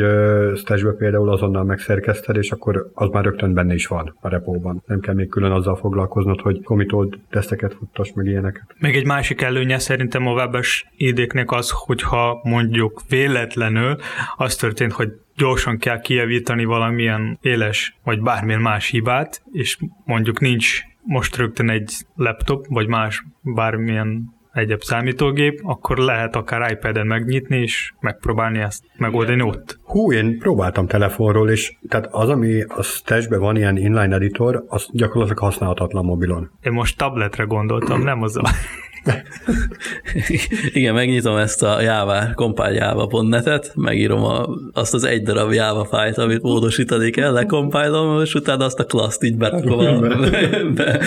Stash-be 0.56 0.90
például 0.90 1.30
azonnal 1.30 1.64
megszerkeszted, 1.64 2.36
és 2.36 2.50
akkor 2.50 2.90
az 2.94 3.08
már 3.08 3.24
rögtön 3.24 3.54
benne 3.54 3.74
is 3.74 3.86
van 3.86 4.16
a 4.20 4.28
repóban. 4.28 4.82
Nem 4.86 5.00
kell 5.00 5.14
még 5.14 5.28
külön 5.28 5.52
azzal 5.52 5.76
foglalkoznod, 5.76 6.40
hogy 6.40 6.62
komitold 6.62 7.18
teszteket 7.30 7.74
futtass, 7.74 8.12
meg 8.14 8.26
ilyeneket. 8.26 8.64
Még 8.78 8.96
egy 8.96 9.06
másik 9.06 9.40
előnye 9.40 9.78
szerintem 9.78 10.26
a 10.26 10.32
webes 10.32 10.86
idéknek 10.96 11.50
az, 11.50 11.70
hogyha 11.70 12.40
mondjuk 12.42 13.02
véletlenül 13.08 13.96
az 14.36 14.56
történt, 14.56 14.92
hogy 14.92 15.12
gyorsan 15.36 15.78
kell 15.78 16.00
kijavítani 16.00 16.64
valamilyen 16.64 17.38
éles 17.42 17.96
vagy 18.04 18.20
bármilyen 18.20 18.60
más 18.60 18.88
hibát, 18.88 19.42
és 19.52 19.78
mondjuk 20.04 20.40
nincs 20.40 20.80
most 21.08 21.36
rögtön 21.36 21.70
egy 21.70 21.92
laptop, 22.14 22.66
vagy 22.68 22.86
más 22.86 23.24
bármilyen 23.42 24.36
egyéb 24.52 24.82
számítógép, 24.82 25.60
akkor 25.62 25.98
lehet 25.98 26.36
akár 26.36 26.70
iPad-en 26.70 27.06
megnyitni, 27.06 27.56
és 27.56 27.92
megpróbálni 28.00 28.58
ezt 28.58 28.84
megoldani 28.96 29.42
ott. 29.42 29.78
Hú, 29.84 30.12
én 30.12 30.38
próbáltam 30.38 30.86
telefonról, 30.86 31.50
és 31.50 31.76
tehát 31.88 32.08
az, 32.10 32.28
ami 32.28 32.62
a 32.62 32.82
Stash-be 32.82 33.38
van 33.38 33.56
ilyen 33.56 33.76
inline 33.76 34.14
editor, 34.14 34.64
az 34.66 34.88
gyakorlatilag 34.92 35.38
használhatatlan 35.38 36.04
mobilon. 36.04 36.50
Én 36.62 36.72
most 36.72 36.98
tabletre 36.98 37.44
gondoltam, 37.44 38.02
nem 38.02 38.22
az 38.22 38.36
a... 38.36 38.42
Igen, 40.72 40.94
megnyitom 40.94 41.36
ezt 41.36 41.62
a 41.62 41.80
Java, 41.80 42.32
compile-java.net-et, 42.34 43.72
megírom 43.74 44.24
a, 44.24 44.48
azt 44.72 44.94
az 44.94 45.04
egy 45.04 45.22
darab 45.22 45.52
Java 45.52 45.84
fájlt, 45.84 46.18
amit 46.18 46.42
módosítani 46.42 47.10
kell, 47.10 47.32
lekompálom, 47.32 48.22
és 48.22 48.34
utána 48.34 48.64
azt 48.64 48.78
a 48.78 48.84
klaszt 48.84 49.22
így 49.22 49.36
berakom 49.36 49.78
a, 49.78 50.00
be. 50.74 51.00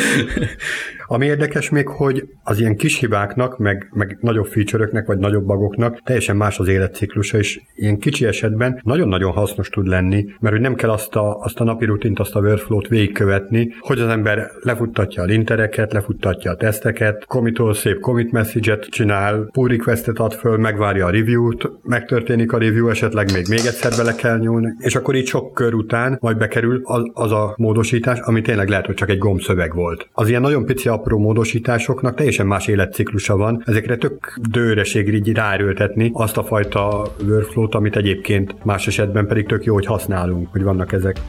Ami 1.13 1.25
érdekes 1.25 1.69
még, 1.69 1.87
hogy 1.87 2.27
az 2.43 2.59
ilyen 2.59 2.75
kis 2.75 2.99
hibáknak, 2.99 3.57
meg, 3.57 3.89
meg 3.93 4.17
nagyobb 4.21 4.45
feature-öknek, 4.45 5.05
vagy 5.05 5.17
nagyobb 5.17 5.45
bugoknak 5.45 6.01
teljesen 6.03 6.35
más 6.35 6.59
az 6.59 6.67
életciklusa, 6.67 7.37
és 7.37 7.61
ilyen 7.75 7.99
kicsi 7.99 8.25
esetben 8.25 8.81
nagyon-nagyon 8.83 9.31
hasznos 9.31 9.69
tud 9.69 9.87
lenni, 9.87 10.25
mert 10.39 10.53
hogy 10.53 10.63
nem 10.63 10.75
kell 10.75 10.89
azt 10.89 11.15
a, 11.15 11.39
azt 11.39 11.59
a 11.59 11.63
napi 11.63 11.85
rutint, 11.85 12.19
azt 12.19 12.35
a 12.35 12.39
workflow-t 12.39 12.87
végigkövetni, 12.87 13.73
hogy 13.79 13.99
az 13.99 14.07
ember 14.07 14.51
lefuttatja 14.61 15.23
a 15.23 15.25
lintereket, 15.25 15.93
lefuttatja 15.93 16.51
a 16.51 16.55
teszteket, 16.55 17.25
komitolsz 17.25 17.79
szép 17.79 17.99
commit 17.99 18.31
message-et 18.31 18.85
csinál, 18.85 19.49
pull 19.51 19.69
requestet 19.69 20.19
ad 20.19 20.33
föl, 20.33 20.57
megvárja 20.57 21.05
a 21.05 21.09
review-t, 21.09 21.71
megtörténik 21.83 22.51
a 22.51 22.57
review, 22.57 22.89
esetleg 22.89 23.31
még 23.33 23.47
még 23.49 23.59
egyszer 23.59 23.91
bele 23.97 24.15
kell 24.15 24.37
nyúlni, 24.37 24.73
és 24.79 24.95
akkor 24.95 25.15
így 25.15 25.27
sok 25.27 25.53
kör 25.53 25.73
után 25.73 26.17
majd 26.21 26.37
bekerül 26.37 26.81
az, 26.83 27.03
az 27.13 27.31
a 27.31 27.53
módosítás, 27.57 28.19
ami 28.19 28.41
tényleg 28.41 28.69
lehet, 28.69 28.85
hogy 28.85 28.95
csak 28.95 29.09
egy 29.09 29.17
gombszöveg 29.17 29.73
volt. 29.75 30.09
Az 30.13 30.29
ilyen 30.29 30.41
nagyon 30.41 30.65
pici 30.65 30.89
apró 31.01 31.19
módosításoknak 31.19 32.15
teljesen 32.15 32.47
más 32.47 32.67
életciklusa 32.67 33.37
van, 33.37 33.63
ezekre 33.65 33.97
tök 33.97 34.39
dőreség 34.51 35.13
így 35.13 35.33
ráerőltetni 35.33 36.09
azt 36.13 36.37
a 36.37 36.43
fajta 36.43 37.03
workflow-t, 37.27 37.75
amit 37.75 37.95
egyébként 37.95 38.55
más 38.63 38.87
esetben 38.87 39.27
pedig 39.27 39.45
tök 39.45 39.63
jó, 39.63 39.73
hogy 39.73 39.85
használunk, 39.85 40.47
hogy 40.51 40.63
vannak 40.63 40.91
ezek. 40.91 41.19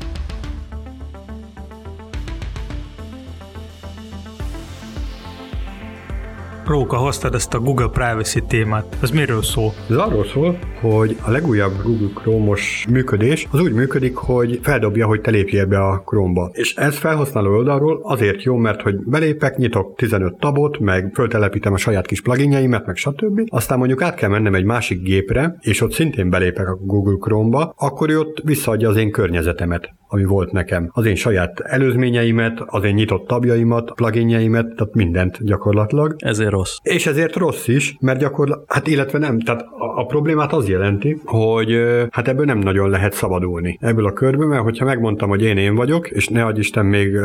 Róka, 6.66 6.96
hoztad 6.96 7.34
ezt 7.34 7.54
a 7.54 7.60
Google 7.60 7.88
Privacy 7.88 8.40
témát. 8.40 8.96
Ez 9.02 9.10
miről 9.10 9.42
szól? 9.42 9.72
Ez 9.90 9.96
arról 9.96 10.24
szól, 10.24 10.58
hogy 10.80 11.16
a 11.22 11.30
legújabb 11.30 11.82
Google 11.82 12.08
Chrome-os 12.14 12.86
működés 12.90 13.48
az 13.50 13.60
úgy 13.60 13.72
működik, 13.72 14.16
hogy 14.16 14.58
feldobja, 14.62 15.06
hogy 15.06 15.20
te 15.20 15.30
lépjél 15.30 15.66
be 15.66 15.78
a 15.78 16.02
Chrome-ba. 16.06 16.50
És 16.52 16.74
ez 16.74 16.98
felhasználó 16.98 17.54
oldalról 17.54 18.00
azért 18.02 18.42
jó, 18.42 18.56
mert 18.56 18.82
hogy 18.82 18.96
belépek, 19.04 19.56
nyitok 19.56 19.96
15 19.96 20.38
tabot, 20.38 20.78
meg 20.78 21.10
föltelepítem 21.14 21.72
a 21.72 21.76
saját 21.76 22.06
kis 22.06 22.20
pluginjeimet, 22.20 22.86
meg 22.86 22.96
stb. 22.96 23.40
Aztán 23.46 23.78
mondjuk 23.78 24.02
át 24.02 24.14
kell 24.14 24.28
mennem 24.28 24.54
egy 24.54 24.64
másik 24.64 25.02
gépre, 25.02 25.56
és 25.60 25.80
ott 25.80 25.92
szintén 25.92 26.30
belépek 26.30 26.68
a 26.68 26.78
Google 26.82 27.16
Chrome-ba, 27.20 27.74
akkor 27.76 28.10
ő 28.10 28.18
ott 28.18 28.40
visszaadja 28.44 28.88
az 28.88 28.96
én 28.96 29.10
környezetemet 29.10 29.94
ami 30.12 30.24
volt 30.24 30.52
nekem. 30.52 30.90
Az 30.92 31.06
én 31.06 31.14
saját 31.14 31.60
előzményeimet, 31.60 32.62
az 32.66 32.84
én 32.84 32.94
nyitott 32.94 33.26
tabjaimat, 33.26 33.92
pluginjeimet, 33.94 34.74
tehát 34.76 34.94
mindent 34.94 35.44
gyakorlatilag. 35.44 36.14
Ezért 36.18 36.50
rossz. 36.50 36.76
És 36.82 37.06
ezért 37.06 37.36
rossz 37.36 37.68
is, 37.68 37.96
mert 38.00 38.18
gyakorlatilag, 38.18 38.72
hát 38.72 38.86
illetve 38.86 39.18
nem, 39.18 39.40
tehát 39.40 39.60
a, 39.60 40.00
a 40.00 40.06
problémát 40.06 40.52
az 40.52 40.68
jelenti, 40.68 41.20
hogy 41.24 41.76
hát 42.10 42.28
ebből 42.28 42.44
nem 42.44 42.58
nagyon 42.58 42.90
lehet 42.90 43.12
szabadulni. 43.12 43.78
Ebből 43.80 44.06
a 44.06 44.12
körből, 44.12 44.46
mert 44.46 44.62
hogyha 44.62 44.84
megmondtam, 44.84 45.28
hogy 45.28 45.42
én 45.42 45.56
én 45.56 45.74
vagyok, 45.74 46.08
és 46.08 46.28
ne 46.28 46.44
adj 46.44 46.58
Isten 46.58 46.86
még 46.86 47.14
uh, 47.14 47.22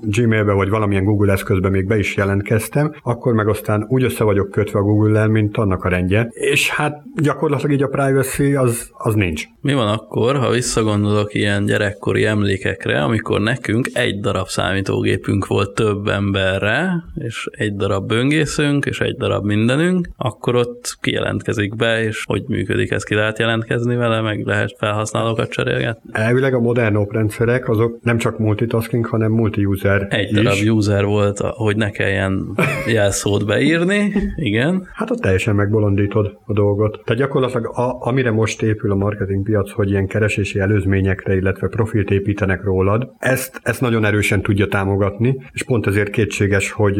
Gmailbe 0.00 0.52
vagy 0.52 0.68
valamilyen 0.68 1.04
Google 1.04 1.32
eszközbe 1.32 1.68
még 1.68 1.86
be 1.86 1.98
is 1.98 2.16
jelentkeztem, 2.16 2.94
akkor 3.02 3.32
meg 3.32 3.48
aztán 3.48 3.86
úgy 3.88 4.02
össze 4.02 4.24
vagyok 4.24 4.50
kötve 4.50 4.78
a 4.78 4.82
Google-lel, 4.82 5.28
mint 5.28 5.56
annak 5.56 5.84
a 5.84 5.88
rendje. 5.88 6.28
És 6.30 6.70
hát 6.70 7.02
gyakorlatilag 7.16 7.72
így 7.72 7.82
a 7.82 7.88
privacy 7.88 8.54
az, 8.54 8.90
az 8.92 9.14
nincs. 9.14 9.44
Mi 9.60 9.74
van 9.74 9.88
akkor, 9.88 10.36
ha 10.36 10.50
visszagondolok 10.50 11.34
ilyen 11.34 11.66
gyerekkori 11.92 12.24
emlékekre, 12.24 13.02
amikor 13.02 13.40
nekünk 13.40 13.88
egy 13.92 14.20
darab 14.20 14.46
számítógépünk 14.46 15.46
volt 15.46 15.74
több 15.74 16.06
emberre, 16.08 17.04
és 17.14 17.48
egy 17.50 17.76
darab 17.76 18.06
böngészünk, 18.06 18.84
és 18.84 19.00
egy 19.00 19.16
darab 19.16 19.44
mindenünk, 19.44 20.08
akkor 20.16 20.54
ott 20.54 20.96
kijelentkezik 21.00 21.76
be, 21.76 22.02
és 22.02 22.24
hogy 22.26 22.42
működik 22.48 22.90
ez, 22.90 23.02
ki 23.02 23.14
lehet 23.14 23.38
jelentkezni 23.38 23.96
vele, 23.96 24.20
meg 24.20 24.44
lehet 24.44 24.74
felhasználókat 24.78 25.50
cserélgetni? 25.50 26.10
Elvileg 26.12 26.54
a 26.54 26.60
modern 26.60 26.96
oprendszerek 26.96 27.68
azok 27.68 27.98
nem 28.02 28.18
csak 28.18 28.38
multitasking, 28.38 29.06
hanem 29.06 29.32
multi-user 29.32 30.06
Egy 30.10 30.34
darab 30.34 30.52
is. 30.52 30.68
user 30.68 31.04
volt, 31.04 31.38
hogy 31.40 31.76
ne 31.76 31.90
kelljen 31.90 32.58
jelszót 32.86 33.46
beírni, 33.46 34.12
igen. 34.36 34.88
Hát 34.92 35.10
ott 35.10 35.20
teljesen 35.20 35.54
megbolondítod 35.54 36.38
a 36.46 36.52
dolgot. 36.52 37.00
Tehát 37.04 37.20
gyakorlatilag 37.22 37.66
a, 37.66 37.96
amire 38.00 38.30
most 38.30 38.62
épül 38.62 38.90
a 38.90 38.94
marketingpiac, 38.94 39.70
hogy 39.70 39.90
ilyen 39.90 40.06
keresési 40.06 40.58
előzményekre, 40.58 41.34
illetve 41.34 41.68
profilt 41.82 42.10
építenek 42.10 42.62
rólad, 42.62 43.12
ezt, 43.18 43.60
ezt 43.62 43.80
nagyon 43.80 44.04
erősen 44.04 44.42
tudja 44.42 44.66
támogatni, 44.66 45.36
és 45.52 45.62
pont 45.62 45.86
ezért 45.86 46.10
kétséges, 46.10 46.70
hogy 46.70 46.96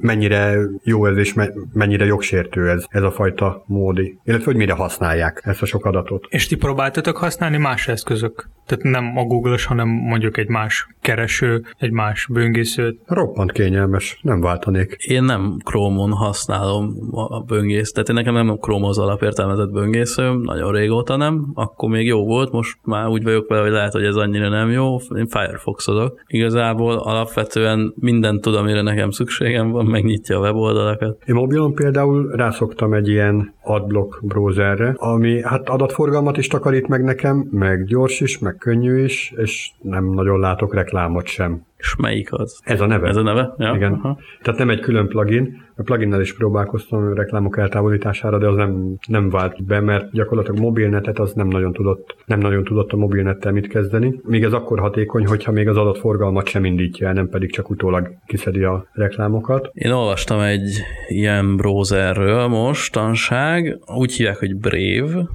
mennyire 0.00 0.56
jó 0.82 1.06
ez, 1.06 1.16
és 1.16 1.34
me, 1.34 1.48
mennyire 1.72 2.04
jogsértő 2.04 2.68
ez, 2.68 2.84
ez 2.88 3.02
a 3.02 3.10
fajta 3.10 3.64
módi. 3.66 4.18
Illetve 4.24 4.44
hogy 4.44 4.56
mire 4.56 4.72
használják 4.72 5.42
ezt 5.44 5.62
a 5.62 5.66
sok 5.66 5.84
adatot. 5.84 6.26
És 6.28 6.46
ti 6.46 6.56
próbáltatok 6.56 7.16
használni 7.16 7.56
más 7.56 7.88
eszközök? 7.88 8.48
Tehát 8.66 8.84
nem 8.84 9.16
a 9.16 9.24
Google-os, 9.24 9.64
hanem 9.64 9.88
mondjuk 9.88 10.36
egy 10.36 10.48
más 10.48 10.88
kereső, 11.00 11.64
egy 11.78 11.90
más 11.90 12.28
böngészőt. 12.32 13.00
Roppant 13.06 13.52
kényelmes, 13.52 14.18
nem 14.22 14.40
váltanék. 14.40 14.96
Én 14.98 15.22
nem 15.24 15.56
Chrome-on 15.64 16.10
használom 16.10 16.96
a 17.10 17.40
böngészt, 17.40 17.94
tehát 17.94 18.08
én 18.08 18.14
nekem 18.14 18.34
nem 18.34 18.56
Chrome 18.60 18.86
az 18.86 18.98
alapértelmezett 18.98 19.70
böngészőm, 19.70 20.40
nagyon 20.40 20.72
régóta 20.72 21.16
nem, 21.16 21.50
akkor 21.54 21.88
még 21.88 22.06
jó 22.06 22.24
volt, 22.24 22.52
most 22.52 22.78
már 22.82 23.08
úgy 23.08 23.22
vagyok 23.22 23.48
vele, 23.48 23.62
hogy 23.62 23.70
lehet, 23.70 23.92
hogy 23.92 24.04
ez 24.04 24.14
annyira 24.14 24.48
nem 24.48 24.70
jó, 24.70 24.96
én 25.16 25.26
Firefoxozok. 25.26 26.20
Igazából 26.26 26.96
alapvetően 26.96 27.94
mindent 27.96 28.40
tud, 28.40 28.54
amire 28.54 28.82
nekem 28.82 29.10
szükségem 29.10 29.70
van, 29.70 29.86
megnyitja 29.86 30.38
a 30.38 30.40
weboldalakat. 30.40 31.22
Én 31.26 31.34
mobilon 31.34 31.74
például 31.74 32.30
rászoktam 32.36 32.92
egy 32.92 33.08
ilyen 33.08 33.54
adblock 33.62 34.24
browserre, 34.26 34.94
ami 34.96 35.42
hát 35.42 35.68
adatforgalmat 35.68 36.36
is 36.36 36.46
takarít 36.46 36.88
meg 36.88 37.02
nekem, 37.04 37.48
meg 37.50 37.84
gyors 37.84 38.20
is, 38.20 38.38
meg 38.38 38.53
könnyű 38.58 39.04
is, 39.04 39.32
és 39.36 39.70
nem 39.82 40.10
nagyon 40.10 40.40
látok 40.40 40.74
reklámot 40.74 41.26
sem. 41.26 41.62
És 41.84 41.96
melyik 41.96 42.32
az? 42.32 42.60
Ez 42.64 42.80
a 42.80 42.86
neve. 42.86 43.08
Ez 43.08 43.16
a 43.16 43.22
neve? 43.22 43.54
Ja. 43.58 43.74
Igen. 43.74 43.92
Aha. 43.92 44.18
Tehát 44.42 44.58
nem 44.58 44.70
egy 44.70 44.80
külön 44.80 45.08
plugin. 45.08 45.62
A 45.76 45.82
pluginnel 45.82 46.20
is 46.20 46.34
próbálkoztam 46.36 47.02
a 47.02 47.14
reklámok 47.14 47.58
eltávolítására, 47.58 48.38
de 48.38 48.46
az 48.48 48.56
nem, 48.56 48.96
nem 49.06 49.30
vált 49.30 49.64
be, 49.64 49.80
mert 49.80 50.12
gyakorlatilag 50.12 50.58
mobilnetet 50.58 51.18
az 51.18 51.32
nem 51.32 51.48
nagyon 51.48 51.72
tudott, 51.72 52.16
nem 52.26 52.38
nagyon 52.38 52.64
tudott 52.64 52.92
a 52.92 52.96
mobilnettel 52.96 53.52
mit 53.52 53.68
kezdeni. 53.68 54.20
Még 54.22 54.42
ez 54.42 54.52
akkor 54.52 54.80
hatékony, 54.80 55.26
hogyha 55.26 55.52
még 55.52 55.68
az 55.68 55.76
adatforgalmat 55.76 56.46
sem 56.46 56.64
indítja 56.64 57.06
el, 57.06 57.12
nem 57.12 57.28
pedig 57.28 57.52
csak 57.52 57.70
utólag 57.70 58.10
kiszedi 58.26 58.62
a 58.62 58.86
reklámokat. 58.92 59.70
Én 59.72 59.90
olvastam 59.90 60.40
egy 60.40 60.80
ilyen 61.08 61.56
browserről 61.56 62.46
mostanság, 62.46 63.78
úgy 63.94 64.12
hívják, 64.12 64.38
hogy 64.38 64.56
Brave, 64.56 65.28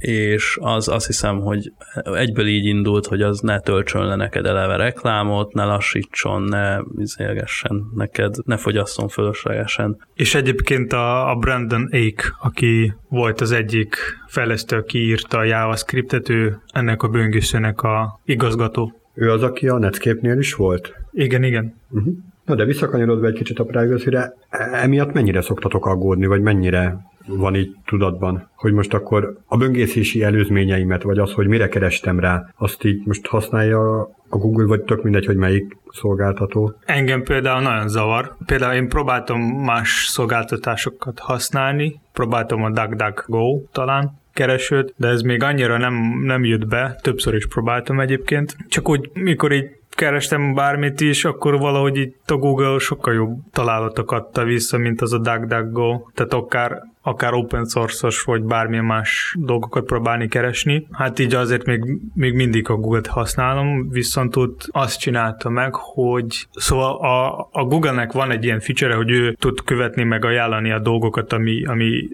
és 0.00 0.58
az 0.60 0.88
azt 0.88 1.06
hiszem, 1.06 1.40
hogy 1.40 1.72
egyből 2.14 2.46
így 2.46 2.64
indult, 2.64 3.06
hogy 3.06 3.22
az 3.22 3.40
ne 3.40 3.60
töltsön 3.60 4.06
le 4.06 4.16
neked 4.16 4.46
eleve 4.46 4.76
reklámot, 4.76 5.52
ne 5.52 5.64
lassítson, 5.64 6.42
ne 6.42 6.78
izélgessen 6.96 7.82
neked, 7.94 8.34
ne 8.44 8.56
fogyasszon 8.56 9.08
fölöslegesen. 9.08 10.04
És 10.14 10.34
egyébként 10.34 10.92
a, 10.92 11.30
a 11.30 11.34
Brandon 11.34 11.88
Ake, 11.92 12.24
aki 12.42 12.92
volt 13.08 13.40
az 13.40 13.52
egyik 13.52 13.96
fejlesztő, 14.26 14.76
aki 14.76 14.98
írta 14.98 15.38
a 15.38 15.44
JavaScriptet, 15.44 16.28
ő 16.28 16.60
ennek 16.72 17.02
a 17.02 17.08
böngészőnek 17.08 17.82
a 17.82 18.20
igazgató. 18.24 18.92
Ő 19.14 19.30
az, 19.30 19.42
aki 19.42 19.68
a 19.68 19.78
Netscape-nél 19.78 20.38
is 20.38 20.54
volt? 20.54 20.94
Igen, 21.12 21.42
igen. 21.42 21.74
Uh-huh. 21.90 22.14
Na 22.44 22.54
de 22.54 22.64
visszakanyarodva 22.64 23.26
egy 23.26 23.34
kicsit 23.34 23.58
a 23.58 23.64
privacy-re, 23.64 24.34
emiatt 24.72 25.12
mennyire 25.12 25.40
szoktatok 25.40 25.86
aggódni, 25.86 26.26
vagy 26.26 26.40
mennyire 26.40 27.09
van 27.26 27.54
így 27.54 27.76
tudatban, 27.84 28.50
hogy 28.54 28.72
most 28.72 28.94
akkor 28.94 29.36
a 29.46 29.56
böngészési 29.56 30.22
előzményeimet, 30.22 31.02
vagy 31.02 31.18
az, 31.18 31.32
hogy 31.32 31.46
mire 31.46 31.68
kerestem 31.68 32.20
rá, 32.20 32.44
azt 32.56 32.84
így 32.84 33.02
most 33.04 33.26
használja 33.26 34.00
a 34.28 34.36
Google, 34.36 34.66
vagy 34.66 34.82
tök 34.82 35.02
mindegy, 35.02 35.26
hogy 35.26 35.36
melyik 35.36 35.76
szolgáltató. 35.90 36.74
Engem 36.84 37.22
például 37.22 37.60
nagyon 37.60 37.88
zavar. 37.88 38.36
Például 38.46 38.74
én 38.74 38.88
próbáltam 38.88 39.40
más 39.40 40.06
szolgáltatásokat 40.08 41.18
használni, 41.18 42.00
próbáltam 42.12 42.64
a 42.64 42.70
DuckDuckGo 42.70 43.62
talán, 43.72 44.18
keresőt, 44.32 44.94
de 44.96 45.08
ez 45.08 45.20
még 45.22 45.42
annyira 45.42 45.76
nem, 45.76 45.94
nem 46.22 46.44
jött 46.44 46.66
be, 46.66 46.98
többször 47.02 47.34
is 47.34 47.46
próbáltam 47.46 48.00
egyébként. 48.00 48.56
Csak 48.68 48.88
úgy, 48.88 49.10
mikor 49.12 49.52
így 49.52 49.78
kerestem 49.90 50.54
bármit 50.54 51.00
is, 51.00 51.24
akkor 51.24 51.58
valahogy 51.58 51.96
itt 51.96 52.30
a 52.30 52.36
Google 52.36 52.78
sokkal 52.78 53.14
jobb 53.14 53.38
találatok 53.52 54.12
adta 54.12 54.44
vissza, 54.44 54.78
mint 54.78 55.00
az 55.00 55.12
a 55.12 55.18
DuckDuckGo. 55.18 56.02
Tehát 56.14 56.32
akár 56.32 56.82
akár 57.02 57.32
open 57.32 57.64
source-os, 57.66 58.22
vagy 58.22 58.42
bármilyen 58.42 58.84
más 58.84 59.36
dolgokat 59.38 59.84
próbálni 59.84 60.28
keresni. 60.28 60.86
Hát 60.90 61.18
így 61.18 61.34
azért 61.34 61.66
még, 61.66 61.84
még 62.14 62.34
mindig 62.34 62.68
a 62.68 62.74
Google-t 62.74 63.06
használom, 63.06 63.88
viszont 63.88 64.36
ott 64.36 64.68
azt 64.70 64.98
csinálta 64.98 65.48
meg, 65.48 65.74
hogy 65.74 66.46
szóval 66.52 66.96
a, 66.96 67.48
a 67.52 67.64
Google-nek 67.64 68.12
van 68.12 68.30
egy 68.30 68.44
ilyen 68.44 68.60
feature 68.60 68.94
hogy 68.94 69.10
ő 69.10 69.32
tud 69.32 69.60
követni 69.64 70.02
meg 70.02 70.24
ajánlani 70.24 70.70
a 70.70 70.78
dolgokat, 70.78 71.32
ami, 71.32 71.64
ami 71.64 72.08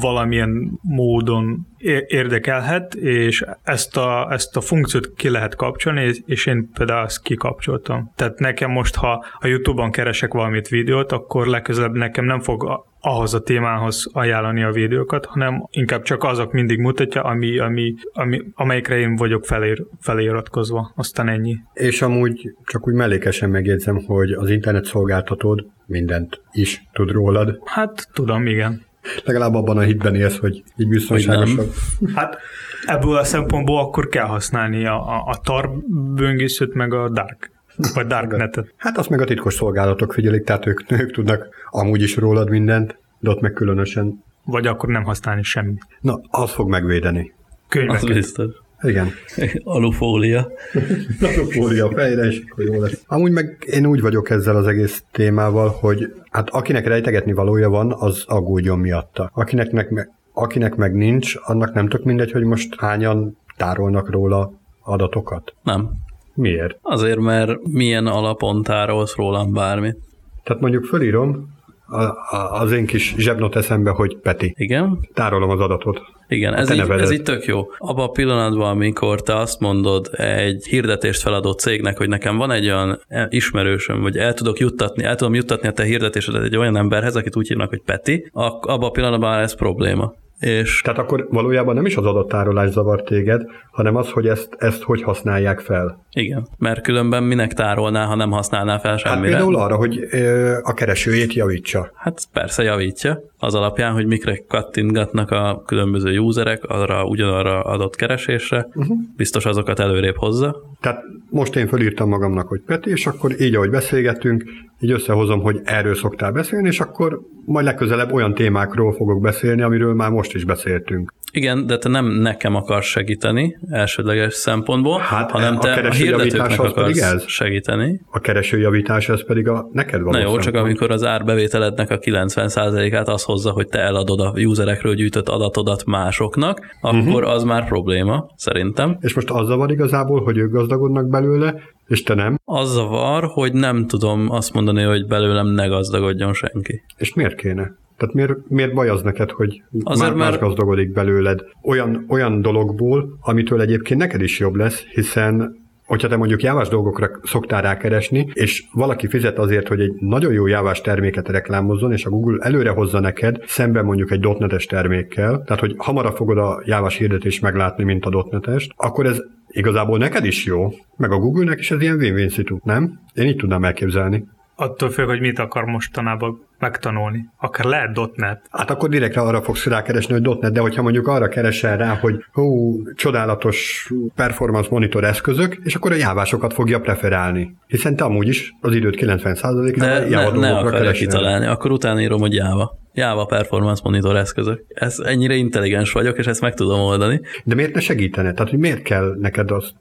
valamilyen 0.00 0.78
módon 0.82 1.66
érdekelhet, 2.06 2.94
és 2.94 3.44
ezt 3.62 3.96
a, 3.96 4.28
ezt 4.30 4.56
a 4.56 4.60
funkciót 4.60 5.12
ki 5.16 5.28
lehet 5.28 5.54
kapcsolni, 5.54 6.12
és 6.26 6.46
én 6.46 6.70
például 6.74 7.04
azt 7.04 7.22
kikapcsoltam. 7.22 8.12
Tehát 8.16 8.38
nekem 8.38 8.70
most, 8.70 8.94
ha 8.94 9.24
a 9.38 9.46
YouTube-on 9.46 9.90
keresek 9.90 10.32
valamit 10.32 10.68
videót, 10.68 11.12
akkor 11.12 11.46
legközelebb 11.46 11.94
nekem 11.94 12.24
nem 12.24 12.40
fog 12.40 12.88
ahhoz 13.00 13.34
a 13.34 13.40
témához 13.40 14.10
ajánlani 14.12 14.62
a 14.62 14.70
videókat, 14.70 15.26
hanem 15.26 15.66
inkább 15.70 16.02
csak 16.02 16.24
azok 16.24 16.52
mindig 16.52 16.78
mutatja, 16.78 17.22
ami, 17.22 17.58
ami, 17.58 17.94
ami, 18.12 18.42
amelyikre 18.54 18.98
én 18.98 19.16
vagyok 19.16 19.44
felér, 19.44 19.84
felératkozva. 20.00 20.92
Aztán 20.96 21.28
ennyi. 21.28 21.56
És 21.72 22.02
amúgy 22.02 22.54
csak 22.64 22.88
úgy 22.88 22.94
mellékesen 22.94 23.50
megjegyzem, 23.50 24.04
hogy 24.04 24.32
az 24.32 24.50
internet 24.50 24.84
szolgáltatód 24.84 25.66
mindent 25.86 26.40
is 26.52 26.82
tud 26.92 27.10
rólad. 27.10 27.60
Hát 27.64 28.08
tudom, 28.12 28.46
igen. 28.46 28.88
Legalább 29.24 29.54
abban 29.54 29.76
a 29.76 29.80
hitben 29.80 30.14
élsz, 30.14 30.38
hogy 30.38 30.62
így 30.76 30.88
biztonságosabb. 30.88 31.72
Hát 32.14 32.38
ebből 32.86 33.16
a 33.16 33.24
szempontból 33.24 33.80
akkor 33.80 34.08
kell 34.08 34.26
használni 34.26 34.86
a, 34.86 35.08
a, 35.08 35.24
a 35.26 35.40
tar 35.42 35.70
böngészőt, 36.14 36.74
meg 36.74 36.92
a 36.92 37.08
dark 37.08 37.50
Vagy 37.94 38.06
Darknetet. 38.06 38.74
Hát 38.76 38.98
azt 38.98 39.08
meg 39.08 39.20
a 39.20 39.24
titkos 39.24 39.54
szolgálatok 39.54 40.12
figyelik, 40.12 40.44
tehát 40.44 40.66
ők, 40.66 40.92
ők 40.92 41.12
tudnak 41.12 41.48
amúgy 41.70 42.02
is 42.02 42.16
rólad 42.16 42.50
mindent, 42.50 42.98
de 43.18 43.30
ott 43.30 43.40
meg 43.40 43.52
különösen. 43.52 44.24
Vagy 44.44 44.66
akkor 44.66 44.88
nem 44.88 45.04
használni 45.04 45.42
semmit. 45.42 45.86
Na, 46.00 46.20
az 46.30 46.50
fog 46.50 46.68
megvédeni. 46.68 47.32
Az 47.44 47.52
Könyveket. 47.68 48.12
biztos. 48.12 48.50
Igen. 48.82 49.10
Alufólia. 49.64 50.50
Napofólia 51.20 51.90
fejre, 51.90 52.22
és 52.24 52.42
akkor 52.50 52.64
jó 52.64 52.80
lesz. 52.80 53.02
Amúgy 53.06 53.32
meg 53.32 53.64
én 53.66 53.86
úgy 53.86 54.00
vagyok 54.00 54.30
ezzel 54.30 54.56
az 54.56 54.66
egész 54.66 55.02
témával, 55.10 55.68
hogy 55.68 56.12
hát 56.30 56.50
akinek 56.50 56.86
rejtegetni 56.86 57.32
valója 57.32 57.68
van, 57.68 57.92
az 57.92 58.24
aggódjon 58.26 58.78
miatta. 58.78 59.30
Akinek 59.34 59.70
meg, 59.70 60.10
akinek 60.32 60.76
meg 60.76 60.94
nincs, 60.94 61.34
annak 61.42 61.72
nem 61.72 61.88
tök 61.88 62.04
mindegy, 62.04 62.32
hogy 62.32 62.44
most 62.44 62.80
hányan 62.80 63.38
tárolnak 63.56 64.10
róla 64.10 64.52
adatokat. 64.82 65.54
Nem. 65.62 65.90
Miért? 66.34 66.78
Azért, 66.82 67.18
mert 67.18 67.62
milyen 67.62 68.06
alapon 68.06 68.62
tárolsz 68.62 69.14
rólam 69.16 69.52
bármit. 69.52 69.96
Tehát 70.42 70.62
mondjuk 70.62 70.84
fölírom 70.84 71.58
a, 71.90 72.60
az 72.60 72.72
én 72.72 72.86
kis 72.86 73.14
zsebnot 73.16 73.56
eszembe, 73.56 73.90
hogy 73.90 74.16
Peti. 74.16 74.54
Igen? 74.56 75.08
Tárolom 75.14 75.50
az 75.50 75.60
adatot. 75.60 76.00
Igen, 76.28 76.54
ez 76.54 76.70
így, 76.72 76.78
ez 76.78 77.10
így 77.10 77.22
tök 77.22 77.44
jó. 77.44 77.70
Abban 77.78 78.04
a 78.04 78.10
pillanatban, 78.10 78.70
amikor 78.70 79.22
te 79.22 79.36
azt 79.36 79.60
mondod 79.60 80.10
egy 80.12 80.66
hirdetést 80.66 81.22
feladó 81.22 81.52
cégnek, 81.52 81.96
hogy 81.98 82.08
nekem 82.08 82.36
van 82.36 82.50
egy 82.50 82.64
olyan 82.64 83.00
ismerősöm, 83.28 84.00
vagy 84.00 84.16
el 84.16 84.34
tudok 84.34 84.58
juttatni, 84.58 85.04
el 85.04 85.14
tudom 85.14 85.34
juttatni 85.34 85.68
a 85.68 85.72
te 85.72 85.84
hirdetésedet 85.84 86.42
egy 86.42 86.56
olyan 86.56 86.76
emberhez, 86.76 87.16
akit 87.16 87.36
úgy 87.36 87.48
hívnak, 87.48 87.68
hogy 87.68 87.82
Peti, 87.84 88.30
abban 88.32 88.82
a 88.82 88.90
pillanatban 88.90 89.38
ez 89.38 89.54
probléma. 89.54 90.12
És 90.40 90.80
Tehát 90.80 90.98
akkor 90.98 91.26
valójában 91.30 91.74
nem 91.74 91.86
is 91.86 91.96
az 91.96 92.04
adattárolás 92.06 92.70
zavar 92.70 93.02
téged, 93.02 93.42
hanem 93.70 93.96
az, 93.96 94.10
hogy 94.10 94.28
ezt, 94.28 94.48
ezt 94.58 94.82
hogy 94.82 95.02
használják 95.02 95.60
fel. 95.60 96.04
igen, 96.10 96.46
mert 96.58 96.82
különben 96.82 97.22
minek 97.22 97.52
tárolná, 97.52 98.04
ha 98.04 98.14
nem 98.14 98.30
használná 98.30 98.78
fel 98.78 98.90
Hát 98.90 99.00
semmire? 99.00 99.28
például 99.28 99.56
arra, 99.56 99.76
hogy 99.76 100.06
ö, 100.10 100.52
a 100.62 100.74
keresőjét 100.74 101.32
javítsa. 101.34 101.90
Hát 101.94 102.20
persze 102.32 102.62
javítja, 102.62 103.20
az 103.40 103.54
alapján, 103.54 103.92
hogy 103.92 104.06
mikre 104.06 104.42
kattintgatnak 104.48 105.30
a 105.30 105.62
különböző 105.66 106.18
userek 106.18 106.64
arra 106.64 107.04
ugyanarra 107.04 107.62
adott 107.62 107.96
keresésre, 107.96 108.68
uh-huh. 108.74 108.96
biztos 109.16 109.44
azokat 109.46 109.80
előrébb 109.80 110.16
hozza. 110.16 110.56
Tehát 110.80 111.02
most 111.30 111.56
én 111.56 111.66
fölírtam 111.66 112.08
magamnak, 112.08 112.48
hogy 112.48 112.60
Peti, 112.66 112.90
és 112.90 113.06
akkor 113.06 113.40
így, 113.40 113.54
ahogy 113.54 113.70
beszélgettünk, 113.70 114.44
így 114.80 114.90
összehozom, 114.90 115.40
hogy 115.40 115.60
erről 115.64 115.94
szoktál 115.94 116.32
beszélni, 116.32 116.68
és 116.68 116.80
akkor 116.80 117.20
majd 117.44 117.66
legközelebb 117.66 118.12
olyan 118.12 118.34
témákról 118.34 118.92
fogok 118.92 119.20
beszélni, 119.20 119.62
amiről 119.62 119.94
már 119.94 120.10
most 120.10 120.34
is 120.34 120.44
beszéltünk. 120.44 121.12
Igen, 121.32 121.66
de 121.66 121.78
te 121.78 121.88
nem 121.88 122.06
nekem 122.06 122.54
akarsz 122.54 122.86
segíteni 122.86 123.58
elsődleges 123.68 124.34
szempontból, 124.34 124.98
Hát, 124.98 125.30
hanem 125.30 125.56
a 125.56 125.58
te 125.58 125.70
a 125.70 125.74
keresőjavítás 125.74 126.32
hirdetőknek 126.32 126.68
akarsz 126.68 127.00
ez? 127.00 127.26
segíteni. 127.26 128.00
A 128.10 128.20
keresőjavítás, 128.20 129.08
ez 129.08 129.26
pedig 129.26 129.48
a 129.48 129.68
neked 129.72 130.00
való 130.00 130.18
Na 130.18 130.18
jó, 130.18 130.38
csak 130.38 130.54
amikor 130.54 130.90
az 130.90 131.04
árbevételednek 131.04 131.90
a 131.90 131.98
90%-át 131.98 133.08
az 133.08 133.22
hozza, 133.30 133.50
hogy 133.50 133.68
te 133.68 133.78
eladod 133.78 134.20
a 134.20 134.32
userekről 134.36 134.94
gyűjtött 134.94 135.28
adatodat 135.28 135.84
másoknak, 135.84 136.76
akkor 136.80 137.22
uh-huh. 137.22 137.30
az 137.30 137.42
már 137.44 137.68
probléma, 137.68 138.26
szerintem. 138.36 138.96
És 139.00 139.14
most 139.14 139.30
azzal 139.30 139.56
van 139.56 139.70
igazából, 139.70 140.22
hogy 140.22 140.36
ők 140.36 140.52
gazdagodnak 140.52 141.08
belőle, 141.08 141.54
és 141.86 142.02
te 142.02 142.14
nem. 142.14 142.38
Az 142.44 142.72
zavar, 142.72 143.24
hogy 143.24 143.52
nem 143.52 143.86
tudom 143.86 144.30
azt 144.30 144.52
mondani, 144.52 144.82
hogy 144.82 145.06
belőlem 145.06 145.46
ne 145.46 145.66
gazdagodjon 145.66 146.32
senki. 146.32 146.82
És 146.96 147.14
miért 147.14 147.34
kéne? 147.34 147.78
Tehát 147.96 148.14
miért, 148.14 148.48
miért 148.48 148.74
baj 148.74 148.88
az 148.88 149.02
neked, 149.02 149.30
hogy 149.30 149.62
Azért, 149.82 150.14
már 150.14 150.18
más 150.18 150.38
gazdagodik 150.38 150.92
belőled 150.92 151.40
olyan, 151.62 152.04
olyan 152.08 152.42
dologból, 152.42 153.18
amitől 153.20 153.60
egyébként 153.60 154.00
neked 154.00 154.20
is 154.20 154.38
jobb 154.38 154.54
lesz, 154.54 154.82
hiszen 154.94 155.59
hogyha 155.90 156.08
te 156.08 156.16
mondjuk 156.16 156.42
jávás 156.42 156.68
dolgokra 156.68 157.10
szoktál 157.22 157.62
rákeresni, 157.62 158.30
és 158.32 158.64
valaki 158.72 159.08
fizet 159.08 159.38
azért, 159.38 159.68
hogy 159.68 159.80
egy 159.80 159.92
nagyon 159.98 160.32
jó 160.32 160.46
jávás 160.46 160.80
terméket 160.80 161.28
reklámozzon, 161.28 161.92
és 161.92 162.04
a 162.04 162.10
Google 162.10 162.44
előre 162.44 162.70
hozza 162.70 163.00
neked, 163.00 163.36
szemben 163.46 163.84
mondjuk 163.84 164.10
egy 164.10 164.20
dotnetes 164.20 164.66
termékkel, 164.66 165.42
tehát 165.46 165.60
hogy 165.60 165.74
hamarabb 165.76 166.16
fogod 166.16 166.38
a 166.38 166.62
jávás 166.64 166.96
hirdetést 166.96 167.42
meglátni, 167.42 167.84
mint 167.84 168.04
a 168.04 168.10
dotnetest, 168.10 168.72
akkor 168.76 169.06
ez 169.06 169.18
igazából 169.48 169.98
neked 169.98 170.24
is 170.24 170.44
jó, 170.44 170.68
meg 170.96 171.12
a 171.12 171.18
Google-nek 171.18 171.58
is 171.58 171.70
ez 171.70 171.80
ilyen 171.80 171.96
win-win 171.96 172.28
szitu, 172.28 172.58
nem? 172.62 173.00
Én 173.14 173.26
így 173.26 173.36
tudnám 173.36 173.64
elképzelni. 173.64 174.24
Attól 174.54 174.90
függ, 174.90 175.06
hogy 175.06 175.20
mit 175.20 175.38
akar 175.38 175.64
mostanában 175.64 176.40
megtanulni. 176.60 177.28
Akár 177.38 177.66
lehet 177.66 177.98
.NET. 178.14 178.40
Hát 178.50 178.70
akkor 178.70 178.88
direkt 178.88 179.16
arra 179.16 179.42
fogsz 179.42 179.64
rákeresni, 179.64 180.12
hogy 180.12 180.38
.NET, 180.40 180.52
de 180.52 180.60
hogyha 180.60 180.82
mondjuk 180.82 181.06
arra 181.08 181.28
keresel 181.28 181.76
rá, 181.76 181.94
hogy 181.94 182.24
hú, 182.32 182.76
csodálatos 182.94 183.90
performance 184.14 184.68
monitor 184.70 185.04
eszközök, 185.04 185.60
és 185.64 185.74
akkor 185.74 185.92
a 185.92 185.94
jávásokat 185.94 186.52
fogja 186.52 186.80
preferálni. 186.80 187.56
Hiszen 187.66 187.96
te 187.96 188.04
amúgy 188.04 188.28
is 188.28 188.54
az 188.60 188.74
időt 188.74 188.96
90%-ában 189.00 189.78
De 189.78 190.08
Java 190.08 190.38
ne, 190.38 190.50
ne 190.50 190.58
akarja 190.58 190.90
kitalálni, 190.90 191.46
akkor 191.46 191.70
utána 191.70 192.00
írom, 192.00 192.20
hogy 192.20 192.34
Java. 192.34 192.79
Java 192.94 193.24
Performance 193.24 193.80
Monitor 193.84 194.16
eszközök. 194.16 194.64
Ez 194.68 194.98
ennyire 194.98 195.34
intelligens 195.34 195.92
vagyok, 195.92 196.18
és 196.18 196.26
ezt 196.26 196.40
meg 196.40 196.54
tudom 196.54 196.80
oldani. 196.80 197.20
De 197.44 197.54
miért 197.54 197.74
ne 197.74 197.80
segítene? 197.80 198.32
Tehát, 198.32 198.50
hogy 198.50 198.58
miért 198.58 198.82
kell 198.82 199.16
neked 199.20 199.50
azt? 199.50 199.74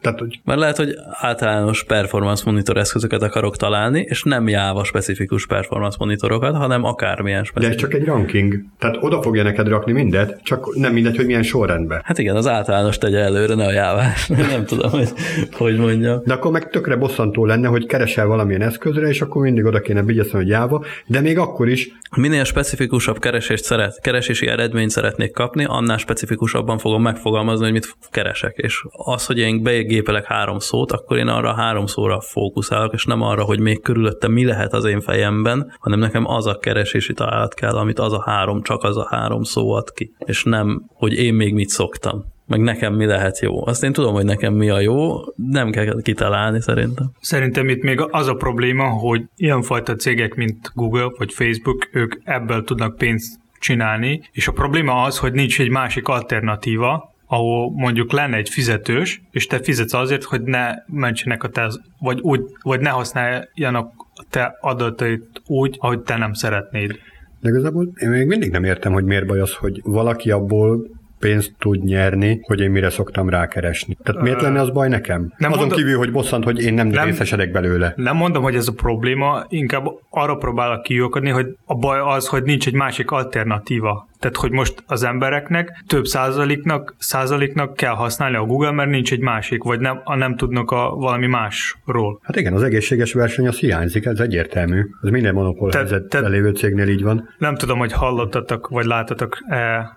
Tehát, 0.00 0.18
hogy 0.18 0.40
Mert 0.44 0.58
lehet, 0.58 0.76
hogy 0.76 0.94
általános 1.10 1.84
performance 1.84 2.42
monitor 2.46 2.76
eszközöket 2.76 3.22
akarok 3.22 3.56
találni, 3.56 4.00
és 4.08 4.22
nem 4.22 4.48
Java 4.48 4.84
specifikus 4.84 5.46
performance 5.46 5.96
monitorokat, 6.00 6.56
hanem 6.56 6.84
akármilyen 6.84 7.42
de 7.42 7.44
ez 7.44 7.48
specifikus. 7.48 7.82
csak 7.82 7.94
egy 7.94 8.04
ranking. 8.06 8.64
Tehát 8.78 8.96
oda 9.00 9.22
fogja 9.22 9.42
neked 9.42 9.68
rakni 9.68 9.92
mindet, 9.92 10.40
csak 10.42 10.76
nem 10.76 10.92
mindegy, 10.92 11.16
hogy 11.16 11.26
milyen 11.26 11.42
sorrendben. 11.42 12.00
Hát 12.04 12.18
igen, 12.18 12.36
az 12.36 12.46
általános 12.46 12.98
tegye 12.98 13.18
előre, 13.18 13.54
ne 13.54 13.64
a 13.66 13.72
jávás. 13.72 14.26
Nem 14.54 14.64
tudom, 14.64 14.90
hogy 14.90 15.08
hogy 15.52 15.76
mondjam. 15.76 16.20
De 16.24 16.34
akkor 16.34 16.50
meg 16.50 16.70
tökre 16.70 16.96
bosszantó 16.96 17.46
lenne, 17.46 17.68
hogy 17.68 17.86
keresel 17.86 18.26
valamilyen 18.26 18.62
eszközre, 18.62 19.08
és 19.08 19.20
akkor 19.20 19.42
mindig 19.42 19.64
oda 19.64 19.80
kéne 19.80 20.02
vigyázni, 20.02 20.32
hogy 20.32 20.48
Java, 20.48 20.84
de 21.06 21.20
még 21.20 21.38
akkor 21.38 21.68
is 21.68 21.90
Minél 22.16 22.37
specifikusabb 22.44 23.18
keresést 23.18 23.64
szeret, 23.64 24.00
keresési 24.00 24.46
eredményt 24.46 24.90
szeretnék 24.90 25.32
kapni, 25.32 25.64
annál 25.64 25.96
specifikusabban 25.96 26.78
fogom 26.78 27.02
megfogalmazni, 27.02 27.64
hogy 27.64 27.72
mit 27.72 27.96
keresek. 28.10 28.56
És 28.56 28.84
az, 28.90 29.26
hogy 29.26 29.38
én 29.38 29.62
begépelek 29.62 30.24
három 30.24 30.58
szót, 30.58 30.92
akkor 30.92 31.16
én 31.16 31.28
arra 31.28 31.54
három 31.54 31.86
szóra 31.86 32.20
fókuszálok, 32.20 32.92
és 32.92 33.04
nem 33.04 33.22
arra, 33.22 33.44
hogy 33.44 33.60
még 33.60 33.82
körülötte 33.82 34.28
mi 34.28 34.44
lehet 34.44 34.72
az 34.72 34.84
én 34.84 35.00
fejemben, 35.00 35.76
hanem 35.78 35.98
nekem 35.98 36.26
az 36.26 36.46
a 36.46 36.58
keresési 36.58 37.12
találat 37.12 37.54
kell, 37.54 37.76
amit 37.76 37.98
az 37.98 38.12
a 38.12 38.22
három, 38.26 38.62
csak 38.62 38.82
az 38.82 38.96
a 38.96 39.06
három 39.10 39.42
szó 39.42 39.72
ad 39.72 39.92
ki. 39.92 40.12
És 40.18 40.42
nem, 40.42 40.82
hogy 40.94 41.12
én 41.12 41.34
még 41.34 41.54
mit 41.54 41.68
szoktam 41.68 42.36
meg 42.48 42.60
nekem 42.60 42.94
mi 42.94 43.04
lehet 43.04 43.38
jó. 43.38 43.66
Azt 43.66 43.84
én 43.84 43.92
tudom, 43.92 44.14
hogy 44.14 44.24
nekem 44.24 44.54
mi 44.54 44.70
a 44.70 44.80
jó, 44.80 45.16
nem 45.34 45.70
kell 45.70 46.02
kitalálni 46.02 46.60
szerintem. 46.60 47.10
Szerintem 47.20 47.68
itt 47.68 47.82
még 47.82 48.00
az 48.10 48.26
a 48.26 48.34
probléma, 48.34 48.88
hogy 48.88 49.24
ilyenfajta 49.36 49.94
cégek, 49.94 50.34
mint 50.34 50.70
Google 50.74 51.10
vagy 51.18 51.32
Facebook, 51.32 51.88
ők 51.92 52.14
ebből 52.24 52.64
tudnak 52.64 52.96
pénzt 52.96 53.40
csinálni, 53.58 54.22
és 54.32 54.48
a 54.48 54.52
probléma 54.52 55.02
az, 55.02 55.18
hogy 55.18 55.32
nincs 55.32 55.60
egy 55.60 55.70
másik 55.70 56.08
alternatíva, 56.08 57.14
ahol 57.26 57.70
mondjuk 57.70 58.12
lenne 58.12 58.36
egy 58.36 58.48
fizetős, 58.48 59.22
és 59.30 59.46
te 59.46 59.58
fizetsz 59.58 59.92
azért, 59.92 60.24
hogy 60.24 60.42
ne 60.42 60.74
mentsenek 60.86 61.42
a 61.42 61.48
te, 61.48 61.70
vagy, 61.98 62.20
úgy, 62.20 62.40
vagy 62.62 62.80
ne 62.80 62.90
használjanak 62.90 63.92
a 64.14 64.24
te 64.30 64.56
adatait 64.60 65.42
úgy, 65.46 65.76
ahogy 65.78 66.00
te 66.00 66.16
nem 66.16 66.32
szeretnéd. 66.32 66.98
De 67.40 67.48
igazából 67.48 67.92
én 67.96 68.08
még 68.08 68.26
mindig 68.26 68.50
nem 68.50 68.64
értem, 68.64 68.92
hogy 68.92 69.04
miért 69.04 69.26
baj 69.26 69.40
az, 69.40 69.54
hogy 69.54 69.80
valaki 69.84 70.30
abból 70.30 70.97
pénzt 71.18 71.52
tud 71.58 71.84
nyerni, 71.84 72.40
hogy 72.42 72.60
én 72.60 72.70
mire 72.70 72.90
szoktam 72.90 73.28
rákeresni. 73.28 73.96
Tehát 74.02 74.22
miért 74.22 74.40
lenne 74.40 74.60
az 74.60 74.70
baj 74.70 74.88
nekem? 74.88 75.32
Nem 75.36 75.52
Azon 75.52 75.58
mondom- 75.66 75.78
kívül, 75.78 75.98
hogy 75.98 76.12
bosszant, 76.12 76.44
hogy 76.44 76.62
én 76.62 76.74
nem, 76.74 76.86
nem 76.86 77.04
részesedek 77.04 77.50
belőle. 77.50 77.92
Nem 77.96 78.16
mondom, 78.16 78.42
hogy 78.42 78.54
ez 78.54 78.68
a 78.68 78.72
probléma, 78.72 79.44
inkább 79.48 79.84
arra 80.10 80.34
próbálok 80.36 80.82
kiukadni, 80.82 81.30
hogy 81.30 81.46
a 81.64 81.74
baj 81.74 82.00
az, 82.00 82.26
hogy 82.26 82.42
nincs 82.42 82.66
egy 82.66 82.74
másik 82.74 83.10
alternatíva. 83.10 84.06
Tehát, 84.18 84.36
hogy 84.36 84.50
most 84.50 84.82
az 84.86 85.02
embereknek 85.02 85.82
több 85.86 86.04
százaléknak, 86.04 86.94
százaléknak 86.98 87.74
kell 87.74 87.94
használni 87.94 88.36
a 88.36 88.44
Google, 88.44 88.70
mert 88.70 88.90
nincs 88.90 89.12
egy 89.12 89.20
másik, 89.20 89.62
vagy 89.62 89.80
nem, 89.80 90.00
a 90.04 90.14
nem 90.16 90.36
tudnak 90.36 90.70
a 90.70 90.90
valami 90.96 91.26
másról. 91.26 92.20
Hát 92.22 92.36
igen, 92.36 92.52
az 92.52 92.62
egészséges 92.62 93.12
verseny 93.12 93.46
az 93.46 93.58
hiányzik, 93.58 94.04
ez 94.04 94.20
egyértelmű. 94.20 94.80
Ez 95.02 95.10
minden 95.10 95.34
monopól 95.34 95.70
Te- 95.70 96.00
te- 96.00 96.28
lévő 96.28 96.50
cégnél 96.50 96.88
így 96.88 97.02
van. 97.02 97.28
Nem 97.38 97.54
tudom, 97.54 97.78
hogy 97.78 97.92
hallottatok, 97.92 98.68
vagy 98.68 98.84
láttatok 98.84 99.38
e 99.48 99.96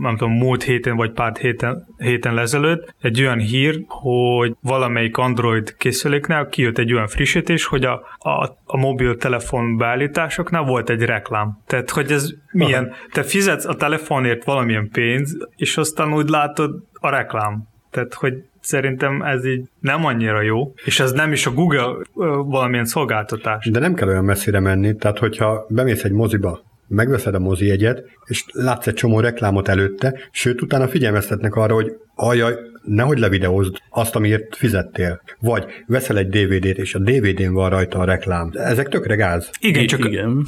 nem 0.00 0.16
tudom, 0.16 0.32
múlt 0.32 0.62
héten 0.62 0.96
vagy 0.96 1.12
pár 1.12 1.36
héten, 1.36 1.86
héten 1.98 2.38
ezelőtt 2.38 2.94
egy 3.00 3.20
olyan 3.20 3.38
hír, 3.38 3.84
hogy 3.86 4.56
valamelyik 4.60 5.16
Android 5.16 5.76
készüléknél 5.76 6.48
kijött 6.48 6.78
egy 6.78 6.92
olyan 6.92 7.06
frissítés, 7.06 7.64
hogy 7.64 7.84
a, 7.84 8.02
a, 8.18 8.56
a 8.64 8.76
mobiltelefon 8.76 9.76
beállításoknál 9.76 10.62
volt 10.62 10.90
egy 10.90 11.02
reklám. 11.02 11.58
Tehát, 11.66 11.90
hogy 11.90 12.12
ez 12.12 12.30
milyen, 12.52 12.92
te 13.12 13.22
fizetsz 13.22 13.66
a 13.66 13.74
telefonért 13.74 14.44
valamilyen 14.44 14.88
pénz, 14.92 15.36
és 15.56 15.76
aztán 15.76 16.14
úgy 16.14 16.28
látod 16.28 16.82
a 16.92 17.08
reklám. 17.10 17.68
Tehát, 17.90 18.14
hogy 18.14 18.34
szerintem 18.60 19.22
ez 19.22 19.44
így 19.46 19.68
nem 19.80 20.04
annyira 20.04 20.42
jó, 20.42 20.72
és 20.84 21.00
ez 21.00 21.12
nem 21.12 21.32
is 21.32 21.46
a 21.46 21.50
Google 21.52 21.96
valamilyen 22.44 22.84
szolgáltatás. 22.84 23.68
De 23.70 23.78
nem 23.78 23.94
kell 23.94 24.08
olyan 24.08 24.24
messzire 24.24 24.60
menni, 24.60 24.96
tehát 24.96 25.18
hogyha 25.18 25.66
bemész 25.68 26.04
egy 26.04 26.12
moziba, 26.12 26.60
megveszed 26.88 27.34
a 27.34 27.38
mozi 27.38 27.66
jegyet, 27.66 28.04
és 28.24 28.44
látsz 28.52 28.86
egy 28.86 28.94
csomó 28.94 29.20
reklámot 29.20 29.68
előtte, 29.68 30.18
sőt, 30.30 30.62
utána 30.62 30.88
figyelmeztetnek 30.88 31.54
arra, 31.54 31.74
hogy 31.74 31.96
ajaj, 32.14 32.56
nehogy 32.82 33.18
levideózd 33.18 33.76
azt, 33.90 34.16
amiért 34.16 34.56
fizettél. 34.56 35.22
Vagy 35.40 35.64
veszel 35.86 36.18
egy 36.18 36.28
DVD-t, 36.28 36.78
és 36.78 36.94
a 36.94 36.98
DVD-n 36.98 37.52
van 37.52 37.70
rajta 37.70 37.98
a 37.98 38.04
reklám. 38.04 38.50
Ezek 38.52 38.88
tökre 38.88 39.14
gáz. 39.14 39.50
Igen, 39.60 39.86
csak, 39.86 40.04
Igen. 40.04 40.44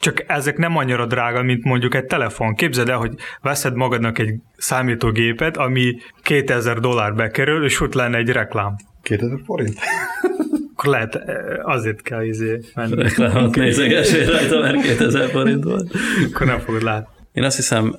csak 0.00 0.24
ezek 0.26 0.56
nem 0.56 0.76
annyira 0.76 1.06
drága, 1.06 1.42
mint 1.42 1.64
mondjuk 1.64 1.94
egy 1.94 2.04
telefon. 2.04 2.54
Képzeld 2.54 2.88
el, 2.88 2.98
hogy 2.98 3.14
veszed 3.42 3.74
magadnak 3.74 4.18
egy 4.18 4.34
számítógépet, 4.56 5.56
ami 5.56 5.94
2000 6.22 6.78
dollár 6.78 7.14
bekerül, 7.14 7.64
és 7.64 7.80
ott 7.80 7.94
lenne 7.94 8.16
egy 8.18 8.28
reklám. 8.28 8.76
2000 9.02 9.38
forint? 9.44 9.78
Akkor 10.80 10.92
lehet, 10.92 11.14
eh, 11.14 11.68
azért 11.68 12.02
kell 12.02 12.22
izé 12.22 12.60
menni. 12.74 13.02
Reklámot 13.02 13.56
nézegessél 13.56 14.30
rajta, 14.30 14.60
mert 14.60 14.82
2000 14.82 15.28
forint 15.28 15.64
volt. 15.64 15.90
Akkor 16.32 16.46
nem 16.46 16.58
fogod 16.58 16.82
látni. 16.82 17.14
Én 17.32 17.44
azt 17.44 17.56
hiszem 17.56 17.96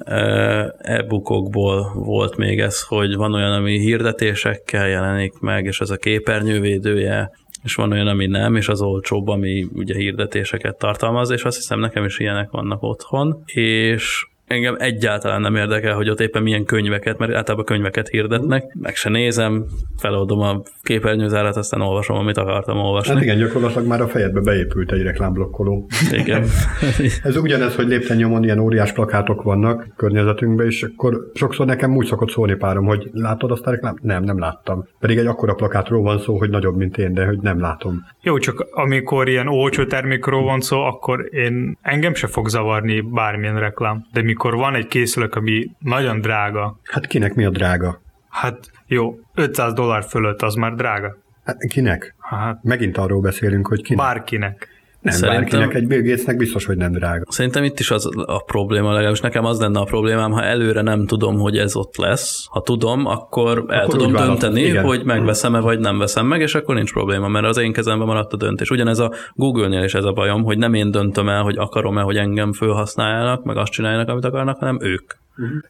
e-bookokból 0.78 1.92
volt 1.96 2.38
még 2.38 2.60
ez, 2.60 2.82
hogy 2.82 3.16
van 3.16 3.34
olyan, 3.34 3.52
ami 3.52 3.80
hirdetésekkel 3.80 4.88
jelenik 4.88 5.40
meg, 5.40 5.66
és 5.66 5.80
ez 5.80 5.90
a 5.90 5.96
képernyővédője, 5.96 7.32
és 7.64 7.76
van 7.76 7.92
olyan, 7.92 8.08
ami 8.08 8.26
nem, 8.26 8.56
és 8.56 8.68
az 8.68 8.82
olcsóbb, 8.82 9.28
ami 9.28 9.68
ugye 9.74 9.96
hirdetéseket 9.96 10.78
tartalmaz, 10.78 11.30
és 11.30 11.44
azt 11.44 11.56
hiszem 11.56 11.80
nekem 11.80 12.06
is 12.06 12.20
ilyenek 12.20 12.50
vannak 12.50 12.84
otthon, 12.84 13.44
és 13.46 14.26
engem 14.52 14.76
egyáltalán 14.80 15.42
nem 15.42 15.56
érdekel, 15.56 15.96
hogy 15.96 16.10
ott 16.10 16.20
éppen 16.20 16.44
milyen 16.44 16.66
könyveket, 16.66 17.18
mert 17.18 17.34
általában 17.34 17.66
könyveket 17.66 18.08
hirdetnek, 18.08 18.64
meg 18.80 18.96
se 18.96 19.10
nézem, 19.10 19.66
feloldom 19.98 20.40
a 20.40 20.62
képernyőzárat, 20.84 21.56
aztán 21.56 21.82
olvasom, 21.82 22.18
amit 22.18 22.38
akartam 22.38 22.78
olvasni. 22.78 23.14
Hát 23.14 23.24
igen, 23.24 23.38
gyakorlatilag 23.38 23.88
már 23.88 24.02
a 24.02 24.08
fejedbe 24.08 24.40
beépült 24.40 24.92
egy 24.92 25.02
reklámblokkoló. 25.02 25.88
Igen. 26.12 26.44
Ez 27.24 27.36
ugyanez, 27.36 27.76
hogy 27.76 27.88
lépten 27.88 28.18
nyomon 28.18 28.44
ilyen 28.44 28.60
óriás 28.60 28.92
plakátok 28.92 29.42
vannak 29.42 29.88
környezetünkben, 29.96 30.66
és 30.66 30.84
akkor 30.84 31.32
sokszor 31.34 31.66
nekem 31.66 31.96
úgy 31.96 32.06
szokott 32.06 32.30
szólni 32.30 32.56
párom, 32.56 32.86
hogy 32.86 33.10
látod 33.14 33.52
azt 33.52 33.68
a 33.68 33.72
reklám? 33.72 33.98
Nem, 34.02 34.24
nem 34.24 34.40
láttam. 34.40 34.88
Pedig 35.00 35.18
egy 35.18 35.26
akkora 35.26 35.54
plakátról 35.54 36.02
van 36.02 36.20
szó, 36.20 36.38
hogy 36.38 36.50
nagyobb, 36.50 36.78
mint 36.78 36.98
én, 36.98 37.14
de 37.14 37.26
hogy 37.26 37.40
nem 37.40 37.60
látom. 37.60 38.06
Jó, 38.22 38.38
csak 38.38 38.68
amikor 38.72 39.30
ilyen 39.30 39.48
olcsó 39.48 39.86
termékről 39.86 40.42
van 40.42 40.62
szó, 40.62 40.80
akkor 40.80 41.28
én 41.32 41.78
engem 41.82 42.14
se 42.14 42.28
fog 42.28 42.48
zavarni 42.48 43.02
bármilyen 43.02 43.60
reklám. 43.60 44.06
De 44.14 44.22
mikor 44.22 44.41
van 44.50 44.76
egy 44.76 44.88
készülék, 44.88 45.36
ami 45.36 45.72
nagyon 45.80 46.22
drága, 46.22 46.80
Hát 46.84 47.08
kinek 47.08 47.34
mi 47.36 47.46
a 47.46 47.50
drága? 47.50 48.02
hát 48.30 48.72
jó, 48.88 49.20
500 49.34 49.74
dollár 49.74 50.04
fölött 50.04 50.42
az 50.42 50.54
már 50.56 50.74
drága. 50.76 51.18
Hát 51.46 51.58
kinek? 51.70 52.16
Hát 52.20 52.64
Megint 52.64 52.98
arról 52.98 53.22
beszélünk, 53.22 53.68
hogy 53.68 53.82
kinek. 53.82 54.06
bárkinek. 54.06 54.68
Nem, 55.02 55.14
Szerintem- 55.14 55.42
bárkinek 55.42 55.74
egy 55.74 55.88
Bill 55.88 56.02
Gatesnek 56.02 56.38
biztos, 56.38 56.66
hogy 56.66 56.78
nem 56.78 56.92
drága. 56.92 57.24
Szerintem 57.32 57.64
itt 57.64 57.80
is 57.80 57.92
az 57.92 58.10
a 58.26 58.44
probléma, 58.44 58.92
legalábbis 58.92 59.20
nekem 59.20 59.46
az 59.46 59.60
lenne 59.60 59.80
a 59.80 59.84
problémám, 59.84 60.32
ha 60.32 60.44
előre 60.44 60.82
nem 60.82 61.06
tudom, 61.06 61.40
hogy 61.40 61.58
ez 61.58 61.76
ott 61.76 61.98
lesz. 61.98 62.46
Ha 62.50 62.62
tudom, 62.62 63.06
akkor 63.06 63.66
el 63.68 63.80
Akkor 63.80 63.90
tudom 63.90 64.08
úgy 64.08 64.14
választod, 64.14 64.40
dönteni, 64.40 64.68
igen. 64.68 64.84
hogy 64.84 65.04
megveszem-e, 65.04 65.60
vagy 65.60 65.80
nem 65.80 65.98
veszem 65.98 66.26
meg, 66.26 66.42
és 66.42 66.56
akkor 66.56 66.76
nincs 66.76 66.94
probléma, 66.94 67.28
mert 67.28 67.46
az 67.46 67.58
én 67.58 67.74
kezemben 67.74 68.08
maradt 68.08 68.34
a 68.34 68.38
döntés. 68.38 68.70
Ugyanez 68.70 69.00
a 69.00 69.12
Google-nél 69.34 69.84
is 69.84 69.94
ez 69.94 70.04
a 70.04 70.12
bajom, 70.12 70.44
hogy 70.44 70.58
nem 70.58 70.74
én 70.74 70.92
döntöm 70.92 71.30
el, 71.30 71.42
hogy 71.42 71.58
akarom-e, 71.58 72.02
hogy 72.02 72.18
engem 72.18 72.54
felhasználjanak, 72.54 73.44
meg 73.44 73.58
azt 73.58 73.72
csináljanak, 73.72 74.10
amit 74.10 74.26
akarnak, 74.26 74.60
hanem 74.60 74.78
ők. 74.82 75.12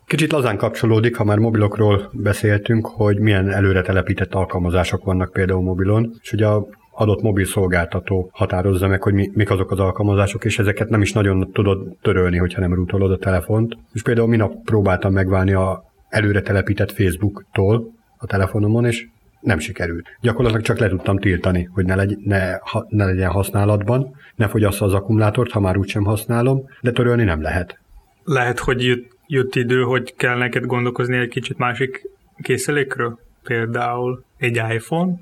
Kicsit 0.05 0.31
lazán 0.31 0.57
kapcsolódik, 0.57 1.15
ha 1.15 1.23
már 1.23 1.37
mobilokról 1.37 2.09
beszéltünk, 2.13 2.85
hogy 2.87 3.19
milyen 3.19 3.49
előre 3.49 3.81
telepített 3.81 4.33
alkalmazások 4.33 5.03
vannak 5.03 5.31
például 5.31 5.61
mobilon, 5.61 6.11
és 6.21 6.33
ugye 6.33 6.47
a 6.47 6.67
adott 7.01 7.21
mobil 7.21 7.45
szolgáltató 7.45 8.29
határozza 8.33 8.87
meg, 8.87 9.03
hogy 9.03 9.13
mi, 9.13 9.31
mik 9.33 9.49
azok 9.49 9.71
az 9.71 9.79
alkalmazások, 9.79 10.45
és 10.45 10.59
ezeket 10.59 10.89
nem 10.89 11.01
is 11.01 11.13
nagyon 11.13 11.51
tudod 11.51 11.97
törölni, 12.01 12.37
hogyha 12.37 12.61
nem 12.61 12.73
rútolod 12.73 13.11
a 13.11 13.17
telefont. 13.17 13.77
És 13.93 14.01
például 14.01 14.27
minap 14.27 14.53
próbáltam 14.63 15.13
megválni 15.13 15.53
a 15.53 15.83
előre 16.09 16.41
telepített 16.41 16.91
Facebook-tól 16.91 17.93
a 18.17 18.25
telefonomon, 18.25 18.85
és 18.85 19.07
nem 19.39 19.59
sikerült. 19.59 20.07
Gyakorlatilag 20.21 20.63
csak 20.65 20.79
le 20.79 20.89
tudtam 20.89 21.17
tiltani, 21.17 21.69
hogy 21.73 21.85
ne, 21.85 21.95
legy, 21.95 22.17
ne, 22.23 22.53
ha, 22.61 22.85
ne 22.89 23.05
legyen 23.05 23.29
használatban, 23.29 24.15
ne 24.35 24.47
fogyassza 24.47 24.85
az 24.85 24.93
akkumulátort, 24.93 25.51
ha 25.51 25.59
már 25.59 25.77
úgysem 25.77 26.03
használom, 26.03 26.69
de 26.81 26.91
törölni 26.91 27.23
nem 27.23 27.41
lehet. 27.41 27.79
Lehet, 28.23 28.59
hogy 28.59 28.83
jött, 28.83 29.17
jött 29.27 29.55
idő, 29.55 29.81
hogy 29.81 30.15
kell 30.15 30.37
neked 30.37 30.65
gondolkozni 30.65 31.17
egy 31.17 31.29
kicsit 31.29 31.57
másik 31.57 32.09
készülékről. 32.41 33.19
Például 33.43 34.23
egy 34.37 34.61
iPhone, 34.69 35.13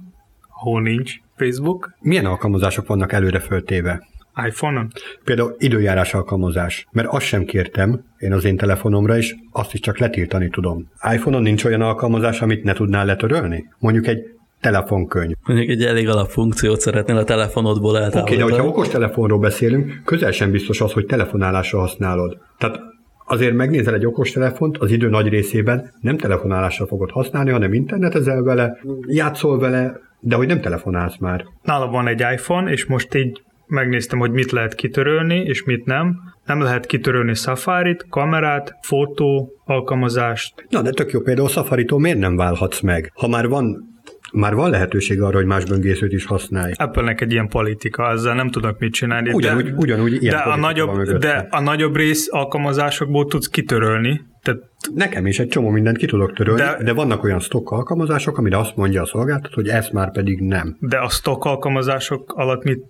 ahol 0.59 0.81
nincs 0.81 1.15
Facebook. 1.39 1.89
Milyen 1.99 2.25
alkalmazások 2.25 2.87
vannak 2.87 3.11
előre 3.11 3.39
föltéve? 3.39 4.07
iPhone-on? 4.47 4.87
Például 5.23 5.55
időjárás 5.57 6.13
alkalmazás, 6.13 6.87
mert 6.91 7.07
azt 7.07 7.25
sem 7.25 7.45
kértem 7.45 8.03
én 8.17 8.33
az 8.33 8.43
én 8.43 8.57
telefonomra, 8.57 9.17
és 9.17 9.35
azt 9.51 9.73
is 9.73 9.79
csak 9.79 9.97
letiltani 9.97 10.49
tudom. 10.49 10.89
iPhone-on 11.13 11.41
nincs 11.41 11.63
olyan 11.63 11.81
alkalmazás, 11.81 12.41
amit 12.41 12.63
ne 12.63 12.73
tudnál 12.73 13.05
letörölni? 13.05 13.69
Mondjuk 13.79 14.07
egy 14.07 14.19
telefonkönyv. 14.61 15.35
Mondjuk 15.45 15.69
egy 15.69 15.83
elég 15.83 16.09
alapfunkciót 16.09 16.79
szeretnél 16.79 17.17
a 17.17 17.23
telefonodból 17.23 17.95
Oké, 17.95 17.99
okay, 17.99 18.09
de 18.09 18.19
eltávolítani. 18.19 18.51
hogyha 18.51 18.67
okos 18.67 18.87
telefonról 18.87 19.39
beszélünk, 19.39 20.01
közel 20.05 20.31
sem 20.31 20.51
biztos 20.51 20.81
az, 20.81 20.91
hogy 20.91 21.05
telefonálásra 21.05 21.79
használod. 21.79 22.37
Tehát 22.57 22.79
azért 23.25 23.53
megnézel 23.53 23.93
egy 23.93 24.05
okos 24.05 24.31
telefont, 24.31 24.77
az 24.77 24.91
idő 24.91 25.09
nagy 25.09 25.27
részében 25.27 25.91
nem 26.01 26.17
telefonálásra 26.17 26.87
fogod 26.87 27.11
használni, 27.11 27.51
hanem 27.51 27.73
internetezel 27.73 28.41
vele, 28.41 28.79
játszol 29.07 29.59
vele, 29.59 29.99
de 30.19 30.35
hogy 30.35 30.47
nem 30.47 30.61
telefonálsz 30.61 31.17
már. 31.17 31.45
Nála 31.63 31.87
van 31.87 32.07
egy 32.07 32.19
iPhone, 32.33 32.71
és 32.71 32.85
most 32.85 33.15
így 33.15 33.41
megnéztem, 33.67 34.19
hogy 34.19 34.31
mit 34.31 34.51
lehet 34.51 34.75
kitörölni, 34.75 35.35
és 35.35 35.63
mit 35.63 35.85
nem. 35.85 36.19
Nem 36.45 36.61
lehet 36.61 36.85
kitörölni 36.85 37.33
Safari-t, 37.33 38.05
kamerát, 38.09 38.75
fotó, 38.81 39.51
alkalmazást. 39.65 40.65
Na, 40.69 40.81
de 40.81 40.89
tök 40.89 41.11
jó, 41.11 41.19
például 41.19 41.47
Safari-tól 41.47 41.99
miért 41.99 42.17
nem 42.17 42.35
válhatsz 42.35 42.79
meg? 42.79 43.11
Ha 43.15 43.27
már 43.27 43.47
van 43.47 43.88
már 44.33 44.55
van 44.55 44.69
lehetőség 44.69 45.21
arra, 45.21 45.37
hogy 45.37 45.45
más 45.45 45.65
böngészőt 45.65 46.13
is 46.13 46.25
használj. 46.25 46.71
Apple-nek 46.75 47.21
egy 47.21 47.31
ilyen 47.31 47.47
politika, 47.47 48.11
ezzel 48.11 48.35
nem 48.35 48.49
tudok 48.49 48.79
mit 48.79 48.93
csinálni. 48.93 49.31
Ugyanúgy, 49.31 49.63
de, 49.63 49.73
ugyanúgy 49.75 50.23
ilyen 50.23 50.35
de 50.35 50.41
a, 50.41 50.55
nagyobb, 50.55 51.17
de 51.17 51.47
a 51.49 51.61
nagyobb 51.61 51.95
rész 51.95 52.27
alkalmazásokból 52.31 53.25
tudsz 53.25 53.47
kitörölni. 53.47 54.21
Tehát 54.43 54.61
Nekem 54.95 55.25
is 55.25 55.39
egy 55.39 55.47
csomó 55.47 55.69
mindent 55.69 55.97
ki 55.97 56.05
tudok 56.05 56.33
törölni, 56.33 56.61
de, 56.61 56.77
De- 56.83 56.93
vannak 56.93 57.23
olyan 57.23 57.39
stock 57.39 57.71
alkalmazások, 57.71 58.37
amire 58.37 58.57
azt 58.57 58.75
mondja 58.75 59.01
a 59.01 59.05
szolgáltató, 59.05 59.53
hogy 59.55 59.67
ezt 59.67 59.91
már 59.91 60.11
pedig 60.11 60.39
nem. 60.39 60.77
de 60.79 60.97
a 60.97 61.09
stock 61.09 61.45
alkalmazások 61.45 62.33
alatt 62.35 62.63
mit 62.63 62.83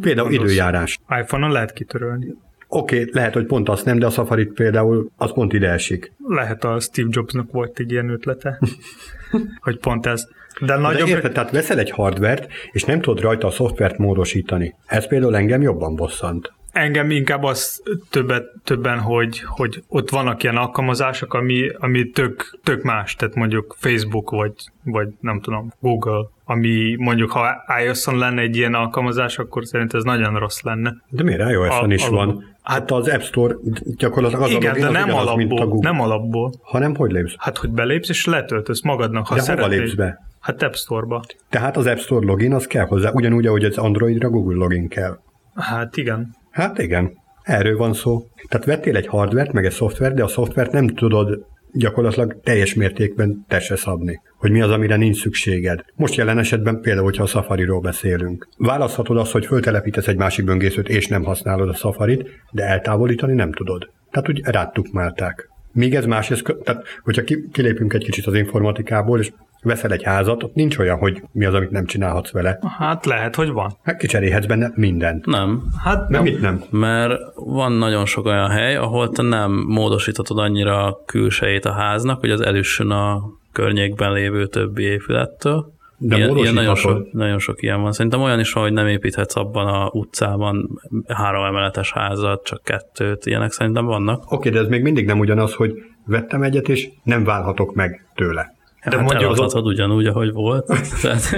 Például 0.00 0.28
gondolsz? 0.28 0.50
időjárás. 0.50 0.98
iPhone-on 1.20 1.52
lehet 1.52 1.72
kitörölni. 1.72 2.34
Oké, 2.70 3.00
okay, 3.00 3.10
lehet, 3.12 3.34
hogy 3.34 3.46
pont 3.46 3.68
azt 3.68 3.84
nem, 3.84 3.98
de 3.98 4.06
a 4.06 4.10
safari 4.10 4.44
például 4.44 5.10
az 5.16 5.32
pont 5.32 5.52
ide 5.52 5.70
esik. 5.70 6.12
Lehet 6.26 6.64
a 6.64 6.80
Steve 6.80 7.08
Jobsnak 7.12 7.52
volt 7.52 7.78
egy 7.78 7.90
ilyen 7.90 8.08
ötlete, 8.10 8.58
hogy 9.64 9.78
pont 9.78 10.06
ez. 10.06 10.28
De 10.60 10.66
De 10.66 10.76
nagyobb... 10.76 11.08
érted, 11.08 11.32
tehát 11.32 11.50
veszel 11.50 11.78
egy 11.78 11.90
hardvert, 11.90 12.46
és 12.72 12.84
nem 12.84 13.00
tudod 13.00 13.22
rajta 13.22 13.46
a 13.46 13.50
szoftvert 13.50 13.98
módosítani. 13.98 14.74
Ez 14.86 15.06
például 15.08 15.36
engem 15.36 15.62
jobban 15.62 15.96
bosszant. 15.96 16.52
Engem 16.72 17.10
inkább 17.10 17.42
az 17.42 17.82
többet, 18.10 18.44
többen, 18.64 18.98
hogy, 18.98 19.42
hogy 19.46 19.82
ott 19.88 20.10
vannak 20.10 20.42
ilyen 20.42 20.56
alkalmazások, 20.56 21.34
ami, 21.34 21.68
ami 21.78 22.10
tök, 22.10 22.58
tök 22.64 22.82
más, 22.82 23.14
tehát 23.14 23.34
mondjuk 23.34 23.76
Facebook, 23.78 24.30
vagy, 24.30 24.52
vagy 24.84 25.08
nem 25.20 25.40
tudom, 25.40 25.72
Google, 25.80 26.26
ami 26.44 26.94
mondjuk, 26.98 27.30
ha 27.30 27.46
iOS-on 27.84 28.18
lenne 28.18 28.40
egy 28.40 28.56
ilyen 28.56 28.74
alkalmazás, 28.74 29.38
akkor 29.38 29.66
szerint 29.66 29.94
ez 29.94 30.02
nagyon 30.02 30.38
rossz 30.38 30.60
lenne. 30.62 30.94
De 31.08 31.22
miért 31.22 31.50
iOS-on 31.50 31.90
A- 31.90 31.94
is 31.94 32.02
alapból. 32.02 32.26
van? 32.26 32.56
Hát 32.62 32.90
az 32.90 33.08
App 33.08 33.20
Store 33.20 33.54
gyakorlatilag 33.96 34.42
az 34.44 34.50
a 34.50 34.56
Igen, 34.56 34.68
login, 34.68 34.82
de 34.82 34.88
az 34.88 34.94
nem 35.06 35.08
ugyanaz, 35.14 35.34
mint 35.36 35.50
a 35.50 35.54
alapból, 35.54 35.72
Google. 35.74 35.90
nem 35.90 36.00
alapból. 36.00 36.52
Hanem 36.62 36.94
hogy 36.94 37.10
lépsz? 37.10 37.34
Hát, 37.38 37.58
hogy 37.58 37.70
belépsz 37.70 38.08
és 38.08 38.24
letöltesz 38.26 38.82
magadnak, 38.82 39.26
ha 39.26 39.34
De 39.34 39.40
szeretnél. 39.40 39.78
lépsz 39.78 39.94
be? 39.94 40.26
Hát 40.40 40.62
App 40.62 40.72
Store-ba. 40.72 41.24
Tehát 41.50 41.76
az 41.76 41.86
App 41.86 41.96
Store 41.96 42.26
login 42.26 42.54
az 42.54 42.66
kell 42.66 42.86
hozzá, 42.86 43.10
ugyanúgy, 43.12 43.46
ahogy 43.46 43.64
az 43.64 43.78
Androidra 43.78 44.30
Google 44.30 44.56
login 44.56 44.88
kell. 44.88 45.18
Hát 45.54 45.96
igen. 45.96 46.36
Hát 46.50 46.78
igen, 46.78 47.12
erről 47.42 47.76
van 47.76 47.92
szó. 47.92 48.26
Tehát 48.48 48.66
vettél 48.66 48.96
egy 48.96 49.06
hardvert, 49.06 49.52
meg 49.52 49.64
egy 49.64 49.72
szoftvert, 49.72 50.14
de 50.14 50.22
a 50.24 50.28
szoftvert 50.28 50.72
nem 50.72 50.86
tudod 50.86 51.46
gyakorlatilag 51.72 52.40
teljes 52.42 52.74
mértékben 52.74 53.44
testre 53.48 53.76
szabni, 53.76 54.20
hogy 54.36 54.50
mi 54.50 54.60
az, 54.60 54.70
amire 54.70 54.96
nincs 54.96 55.20
szükséged. 55.20 55.84
Most 55.94 56.14
jelen 56.14 56.38
esetben 56.38 56.80
például, 56.80 57.04
hogyha 57.04 57.22
a 57.22 57.26
Safari-ról 57.26 57.80
beszélünk. 57.80 58.48
Választhatod 58.56 59.16
azt, 59.16 59.32
hogy 59.32 59.46
föltelepítesz 59.46 60.08
egy 60.08 60.16
másik 60.16 60.44
böngészőt, 60.44 60.88
és 60.88 61.06
nem 61.06 61.24
használod 61.24 61.68
a 61.68 61.74
Safari-t, 61.74 62.28
de 62.50 62.64
eltávolítani 62.64 63.34
nem 63.34 63.52
tudod. 63.52 63.90
Tehát 64.10 64.28
úgy 64.28 64.40
rátukmálták. 64.44 65.48
Még 65.72 65.94
ez 65.94 66.04
más, 66.04 66.30
ez, 66.30 66.42
tehát 66.64 66.84
hogyha 67.02 67.22
ki, 67.22 67.48
kilépünk 67.52 67.92
egy 67.92 68.04
kicsit 68.04 68.26
az 68.26 68.34
informatikából, 68.34 69.18
és 69.18 69.32
veszel 69.62 69.92
egy 69.92 70.02
házat, 70.02 70.42
ott 70.42 70.54
nincs 70.54 70.78
olyan, 70.78 70.98
hogy 70.98 71.22
mi 71.32 71.44
az, 71.44 71.54
amit 71.54 71.70
nem 71.70 71.84
csinálhatsz 71.84 72.30
vele. 72.30 72.58
Hát 72.78 73.06
lehet, 73.06 73.34
hogy 73.34 73.50
van. 73.50 73.76
Hát 73.82 73.96
kicserélhetsz 73.96 74.46
benne 74.46 74.72
mindent. 74.74 75.26
Nem, 75.26 75.62
Hát 75.84 76.08
Nem, 76.08 76.22
mit 76.22 76.40
nem? 76.40 76.62
mert 76.70 77.20
van 77.34 77.72
nagyon 77.72 78.06
sok 78.06 78.26
olyan 78.26 78.50
hely, 78.50 78.76
ahol 78.76 79.08
te 79.08 79.22
nem 79.22 79.52
módosíthatod 79.66 80.38
annyira 80.38 80.84
a 80.84 81.02
külsejét 81.06 81.64
a 81.64 81.72
háznak, 81.72 82.20
hogy 82.20 82.30
az 82.30 82.40
elüssön 82.40 82.90
a 82.90 83.22
környékben 83.52 84.12
lévő 84.12 84.46
többi 84.46 84.82
épülettől. 84.82 85.76
De 86.00 86.16
ilyen, 86.16 86.36
ilyen 86.36 86.54
nagyon, 86.54 86.74
sok, 86.74 87.12
nagyon 87.12 87.38
sok 87.38 87.62
ilyen 87.62 87.80
van. 87.80 87.92
Szerintem 87.92 88.20
olyan 88.22 88.40
is 88.40 88.52
van, 88.52 88.62
hogy 88.62 88.72
nem 88.72 88.86
építhetsz 88.86 89.36
abban 89.36 89.66
a 89.66 89.88
utcában 89.92 90.80
három 91.06 91.44
emeletes 91.44 91.92
házat, 91.92 92.44
csak 92.44 92.62
kettőt, 92.62 93.26
ilyenek 93.26 93.52
szerintem 93.52 93.84
vannak. 93.84 94.32
Oké, 94.32 94.50
de 94.50 94.58
ez 94.58 94.68
még 94.68 94.82
mindig 94.82 95.06
nem 95.06 95.18
ugyanaz, 95.18 95.54
hogy 95.54 95.72
vettem 96.06 96.42
egyet, 96.42 96.68
és 96.68 96.88
nem 97.02 97.24
válhatok 97.24 97.74
meg 97.74 98.06
tőle. 98.14 98.56
De 98.84 98.96
hát 98.96 99.00
mondjuk 99.00 99.22
eladhatod 99.22 99.66
az... 99.66 99.72
ugyanúgy, 99.72 100.06
ahogy 100.06 100.32
volt. 100.32 100.66
Tehát, 101.02 101.36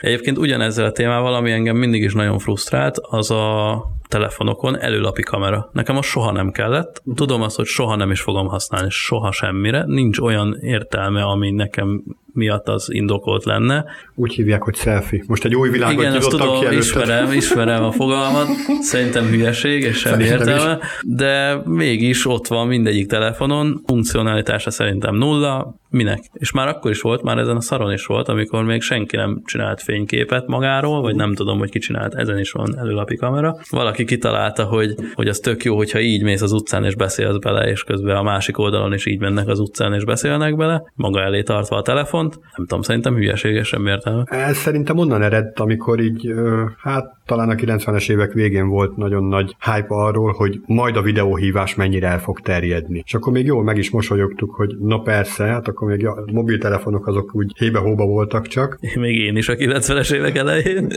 egyébként 0.00 0.38
ugyanezzel 0.38 0.84
a 0.84 0.92
témával, 0.92 1.34
ami 1.34 1.50
engem 1.50 1.76
mindig 1.76 2.02
is 2.02 2.12
nagyon 2.12 2.38
frusztrált, 2.38 2.98
az 2.98 3.30
a 3.30 3.84
telefonokon 4.08 4.80
előlapi 4.80 5.22
kamera. 5.22 5.70
Nekem 5.72 5.96
az 5.96 6.06
soha 6.06 6.32
nem 6.32 6.50
kellett. 6.50 7.02
Tudom 7.14 7.42
azt, 7.42 7.56
hogy 7.56 7.66
soha 7.66 7.96
nem 7.96 8.10
is 8.10 8.20
fogom 8.20 8.46
használni, 8.46 8.90
soha 8.90 9.32
semmire. 9.32 9.84
Nincs 9.86 10.18
olyan 10.18 10.56
értelme, 10.60 11.22
ami 11.22 11.50
nekem 11.50 12.02
miatt 12.34 12.68
az 12.68 12.92
indokolt 12.92 13.44
lenne. 13.44 13.84
Úgy 14.14 14.34
hívják, 14.34 14.62
hogy 14.62 14.76
selfie. 14.76 15.24
Most 15.26 15.44
egy 15.44 15.54
új 15.54 15.70
világot 15.70 16.00
Igen, 16.00 16.16
azt 16.16 16.28
tudom, 16.28 16.60
ki 16.60 16.76
ismerem, 16.76 17.32
ismerem 17.32 17.84
a 17.84 17.92
fogalmat, 17.92 18.46
szerintem 18.80 19.24
hülyeség, 19.24 19.82
és 19.82 19.98
sem 19.98 20.20
értelme, 20.20 20.78
is. 20.80 20.88
de 21.02 21.60
mégis 21.64 22.26
ott 22.26 22.46
van 22.46 22.66
mindegyik 22.66 23.06
telefonon, 23.06 23.82
funkcionalitása 23.86 24.70
szerintem 24.70 25.14
nulla, 25.14 25.74
minek? 25.90 26.24
És 26.32 26.52
már 26.52 26.68
akkor 26.68 26.90
is 26.90 27.00
volt, 27.00 27.22
már 27.22 27.38
ezen 27.38 27.56
a 27.56 27.60
szaron 27.60 27.92
is 27.92 28.06
volt, 28.06 28.28
amikor 28.28 28.64
még 28.64 28.82
senki 28.82 29.16
nem 29.16 29.42
csinált 29.44 29.82
fényképet 29.82 30.46
magáról, 30.46 31.00
vagy 31.00 31.14
nem 31.14 31.34
tudom, 31.34 31.58
hogy 31.58 31.70
ki 31.70 31.78
csinált, 31.78 32.14
ezen 32.14 32.38
is 32.38 32.52
van 32.52 32.78
előlapi 32.78 33.16
kamera. 33.16 33.56
Valaki 33.70 33.93
kitalálta, 34.02 34.64
hogy, 34.64 34.94
hogy 35.14 35.28
az 35.28 35.38
tök 35.38 35.64
jó, 35.64 35.76
hogyha 35.76 36.00
így 36.00 36.22
mész 36.22 36.42
az 36.42 36.52
utcán 36.52 36.84
és 36.84 36.94
beszélsz 36.94 37.36
bele, 37.36 37.70
és 37.70 37.82
közben 37.82 38.16
a 38.16 38.22
másik 38.22 38.58
oldalon 38.58 38.92
is 38.92 39.06
így 39.06 39.20
mennek 39.20 39.48
az 39.48 39.58
utcán 39.58 39.94
és 39.94 40.04
beszélnek 40.04 40.56
bele, 40.56 40.92
maga 40.94 41.20
elé 41.20 41.42
tartva 41.42 41.76
a 41.76 41.82
telefont. 41.82 42.34
Nem 42.56 42.66
tudom, 42.66 42.82
szerintem 42.82 43.14
hülyeséges 43.14 43.68
sem 43.68 43.86
értelme. 43.86 44.24
Ez 44.28 44.56
szerintem 44.56 44.98
onnan 44.98 45.22
ered, 45.22 45.60
amikor 45.60 46.00
így, 46.00 46.34
hát 46.78 47.06
talán 47.26 47.48
a 47.48 47.54
90-es 47.54 48.10
évek 48.10 48.32
végén 48.32 48.68
volt 48.68 48.96
nagyon 48.96 49.24
nagy 49.24 49.56
hype 49.60 49.86
arról, 49.88 50.32
hogy 50.32 50.60
majd 50.66 50.96
a 50.96 51.02
videóhívás 51.02 51.74
mennyire 51.74 52.08
el 52.08 52.20
fog 52.20 52.40
terjedni. 52.40 53.02
És 53.06 53.14
akkor 53.14 53.32
még 53.32 53.46
jól 53.46 53.62
meg 53.62 53.76
is 53.76 53.90
mosolyogtuk, 53.90 54.54
hogy 54.54 54.76
na 54.80 54.98
persze, 54.98 55.44
hát 55.44 55.68
akkor 55.68 55.88
még 55.88 56.06
a 56.06 56.24
mobiltelefonok 56.32 57.06
azok 57.06 57.34
úgy 57.34 57.52
hébe-hóba 57.58 58.04
voltak 58.04 58.46
csak. 58.46 58.78
Még 58.94 59.18
én 59.18 59.36
is 59.36 59.48
a 59.48 59.54
90-es 59.54 60.12
évek 60.12 60.36
elején. 60.36 60.88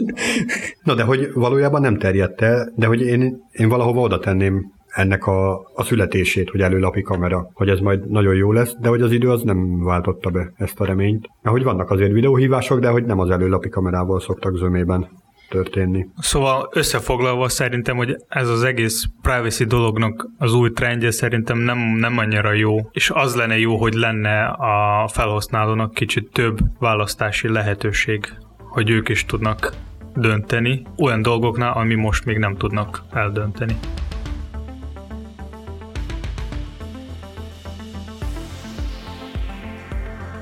na 0.83 0.93
de 0.93 1.03
hogy 1.03 1.29
valójában 1.33 1.81
nem 1.81 1.97
terjedt 1.97 2.41
el, 2.41 2.71
de 2.75 2.86
hogy 2.87 3.01
én, 3.01 3.37
én 3.51 3.69
valahova 3.69 4.01
oda 4.01 4.19
tenném 4.19 4.75
ennek 4.87 5.25
a, 5.25 5.59
a 5.73 5.83
születését, 5.83 6.49
hogy 6.49 6.61
előlapi 6.61 7.01
kamera, 7.01 7.49
hogy 7.53 7.69
ez 7.69 7.79
majd 7.79 8.09
nagyon 8.09 8.35
jó 8.35 8.51
lesz, 8.51 8.75
de 8.79 8.89
hogy 8.89 9.01
az 9.01 9.11
idő 9.11 9.29
az 9.29 9.41
nem 9.41 9.83
váltotta 9.83 10.29
be 10.29 10.51
ezt 10.55 10.79
a 10.79 10.85
reményt. 10.85 11.29
Mert 11.41 11.55
hogy 11.55 11.65
vannak 11.65 11.91
azért 11.91 12.11
videóhívások, 12.11 12.79
de 12.79 12.89
hogy 12.89 13.05
nem 13.05 13.19
az 13.19 13.29
előlapi 13.29 13.69
kamerával 13.69 14.19
szoktak 14.19 14.55
zömében 14.55 15.09
történni. 15.49 16.07
Szóval 16.17 16.69
összefoglalva 16.73 17.49
szerintem, 17.49 17.97
hogy 17.97 18.15
ez 18.27 18.49
az 18.49 18.63
egész 18.63 19.05
privacy 19.21 19.65
dolognak 19.65 20.27
az 20.37 20.53
új 20.53 20.71
trendje 20.71 21.11
szerintem 21.11 21.57
nem, 21.57 21.77
nem 21.77 22.17
annyira 22.17 22.53
jó, 22.53 22.75
és 22.91 23.11
az 23.13 23.35
lenne 23.35 23.57
jó, 23.57 23.75
hogy 23.77 23.93
lenne 23.93 24.45
a 24.45 25.07
felhasználónak 25.07 25.93
kicsit 25.93 26.31
több 26.31 26.57
választási 26.79 27.47
lehetőség, 27.47 28.33
hogy 28.57 28.89
ők 28.89 29.09
is 29.09 29.25
tudnak 29.25 29.71
dönteni 30.17 30.81
olyan 30.97 31.21
dolgoknál, 31.21 31.73
ami 31.73 31.95
most 31.95 32.25
még 32.25 32.37
nem 32.37 32.55
tudnak 32.57 33.03
eldönteni. 33.13 33.77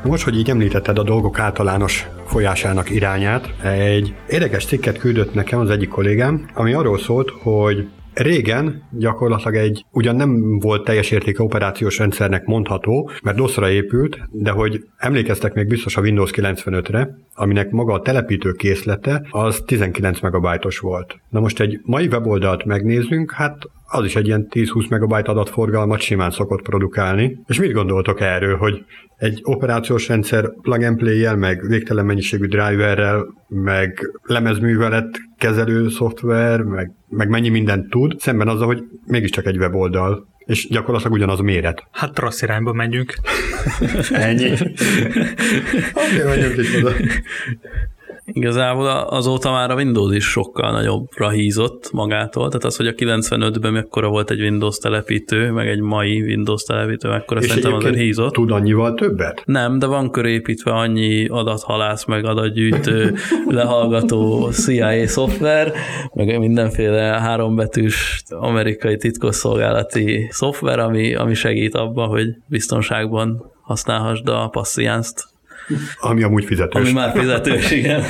Most, 0.04 0.24
hogy 0.24 0.38
így 0.38 0.50
említetted 0.50 0.98
a 0.98 1.04
dolgok 1.04 1.40
általános 1.40 2.08
folyásának 2.26 2.90
irányát, 2.90 3.54
egy 3.64 4.14
érdekes 4.30 4.66
cikket 4.66 4.98
küldött 4.98 5.34
nekem 5.34 5.60
az 5.60 5.70
egyik 5.70 5.90
kollégám, 5.90 6.50
ami 6.54 6.74
arról 6.74 6.98
szólt, 6.98 7.30
hogy 7.30 7.88
Régen 8.16 8.84
gyakorlatilag 8.92 9.56
egy 9.56 9.86
ugyan 9.92 10.16
nem 10.16 10.60
volt 10.60 10.84
teljes 10.84 11.12
értékű 11.12 11.44
operációs 11.44 11.98
rendszernek 11.98 12.46
mondható, 12.46 13.10
mert 13.24 13.38
DOS-ra 13.38 13.70
épült, 13.70 14.20
de 14.32 14.52
hogy 14.52 14.84
emlékeztek 14.98 15.54
még 15.54 15.68
biztos 15.68 15.98
a 15.98 16.02
Windows 16.02 16.32
95-re, 16.36 17.18
aminek 17.34 17.70
maga 17.72 17.94
a 17.94 18.02
telepítő 18.02 18.52
készlete 18.52 19.28
az 19.30 19.64
19 19.66 20.20
megabajtos 20.20 20.80
volt. 20.80 21.20
Na 21.30 21.40
most 21.40 21.60
egy 21.60 21.80
mai 21.84 22.08
weboldalt 22.08 22.66
megnézzünk, 22.66 23.32
hát 23.32 23.58
az 23.88 24.06
is 24.06 24.16
egy 24.16 24.28
ilyen 24.28 24.48
10-20 24.50 24.90
megabyte 24.90 25.32
adatforgalmat 25.32 26.00
simán 26.00 26.32
szokott 26.32 26.62
produkálni. 26.62 27.40
És 27.48 27.60
mit 27.60 27.72
gondoltok 27.72 28.22
erről, 28.22 28.58
hogy 28.58 28.86
egy 29.18 29.40
operációs 29.44 30.08
rendszer 30.08 30.52
plug 30.62 30.82
and 30.82 30.98
play 30.98 31.36
meg 31.36 31.68
végtelen 31.68 32.06
mennyiségű 32.06 32.46
driverrel, 32.46 33.26
meg 33.48 34.12
lemezművelet 34.24 35.20
kezelő 35.46 35.90
szoftver, 35.90 36.62
meg, 36.62 36.92
meg 37.10 37.30
mennyi 37.30 37.50
mindent 37.50 37.90
tud, 37.90 38.20
szemben 38.20 38.48
azzal, 38.48 38.66
hogy 38.66 38.84
mégiscsak 39.06 39.46
egy 39.46 39.58
weboldal. 39.58 40.28
És 40.46 40.68
gyakorlatilag 40.70 41.14
ugyanaz 41.14 41.40
a 41.40 41.44
méret. 41.44 41.84
Hát 41.92 42.20
rossz 42.20 42.42
irányba 42.42 42.74
menjünk. 42.74 43.16
Ennyi. 44.12 44.52
Oké, 45.94 46.24
menjünk 46.26 46.58
is 46.58 46.76
oda. 46.76 46.92
Igazából 48.26 48.88
azóta 48.88 49.52
már 49.52 49.72
a 49.72 49.76
Windows 49.76 50.16
is 50.16 50.26
sokkal 50.26 50.72
nagyobbra 50.72 51.30
hízott 51.30 51.92
magától, 51.92 52.48
tehát 52.48 52.64
az, 52.64 52.76
hogy 52.76 52.88
a 52.88 52.94
95-ben 52.94 53.74
mekkora 53.74 54.08
volt 54.08 54.30
egy 54.30 54.42
Windows 54.42 54.78
telepítő, 54.78 55.52
meg 55.52 55.68
egy 55.68 55.80
mai 55.80 56.22
Windows 56.22 56.64
telepítő, 56.64 57.10
mekkora 57.10 57.40
És 57.40 57.48
szerintem 57.48 57.74
azért 57.74 57.96
hízott. 57.96 58.34
tud 58.34 58.52
annyival 58.52 58.94
többet? 58.94 59.42
Nem, 59.46 59.80
de 59.80 59.86
van 59.86 60.12
körépítve 60.12 60.72
annyi 60.72 61.28
adathalász, 61.28 62.06
meg 62.06 62.26
adatgyűjtő, 62.26 63.14
lehallgató 63.48 64.50
CIA 64.52 65.08
szoftver, 65.08 65.74
meg 66.14 66.40
mindenféle 66.40 67.02
hárombetűs 67.02 68.24
amerikai 68.30 68.98
titkosszolgálati 68.98 70.28
szoftver, 70.32 70.80
ami, 70.80 71.16
ami 71.16 71.34
segít 71.34 71.76
abban, 71.76 72.08
hogy 72.08 72.28
biztonságban 72.48 73.52
használhassd 73.62 74.28
a 74.28 74.48
passziánzt 74.48 75.34
ami 76.00 76.24
amúgy 76.24 76.46
fizetős. 76.46 76.82
Ami 76.82 76.92
már 76.92 77.12
fizetős, 77.18 77.72
igen. 77.72 78.04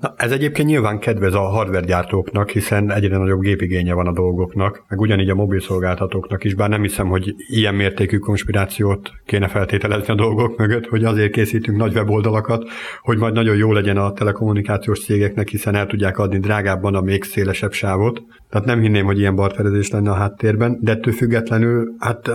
Na, 0.00 0.14
ez 0.16 0.30
egyébként 0.30 0.68
nyilván 0.68 0.98
kedvez 0.98 1.34
a 1.34 1.40
hardware 1.40 1.86
gyártóknak, 1.86 2.50
hiszen 2.50 2.92
egyre 2.92 3.16
nagyobb 3.16 3.40
gépigénye 3.40 3.94
van 3.94 4.06
a 4.06 4.12
dolgoknak, 4.12 4.84
meg 4.88 5.00
ugyanígy 5.00 5.30
a 5.30 5.34
mobil 5.34 5.60
szolgáltatóknak 5.60 6.44
is, 6.44 6.54
bár 6.54 6.68
nem 6.68 6.82
hiszem, 6.82 7.08
hogy 7.08 7.34
ilyen 7.36 7.74
mértékű 7.74 8.18
konspirációt 8.18 9.10
kéne 9.26 9.48
feltételezni 9.48 10.12
a 10.12 10.16
dolgok 10.16 10.58
mögött, 10.58 10.86
hogy 10.86 11.04
azért 11.04 11.32
készítünk 11.32 11.78
nagy 11.78 11.94
weboldalakat, 11.94 12.68
hogy 13.00 13.18
majd 13.18 13.34
nagyon 13.34 13.56
jó 13.56 13.72
legyen 13.72 13.96
a 13.96 14.12
telekommunikációs 14.12 15.04
cégeknek, 15.04 15.48
hiszen 15.48 15.74
el 15.74 15.86
tudják 15.86 16.18
adni 16.18 16.38
drágábban 16.38 16.94
a 16.94 17.00
még 17.00 17.24
szélesebb 17.24 17.72
sávot. 17.72 18.22
Tehát 18.50 18.66
nem 18.66 18.80
hinném, 18.80 19.04
hogy 19.04 19.18
ilyen 19.18 19.34
barterezés 19.34 19.90
lenne 19.90 20.10
a 20.10 20.14
háttérben, 20.14 20.78
de 20.80 20.92
ettől 20.92 21.12
függetlenül, 21.12 21.94
hát 21.98 22.30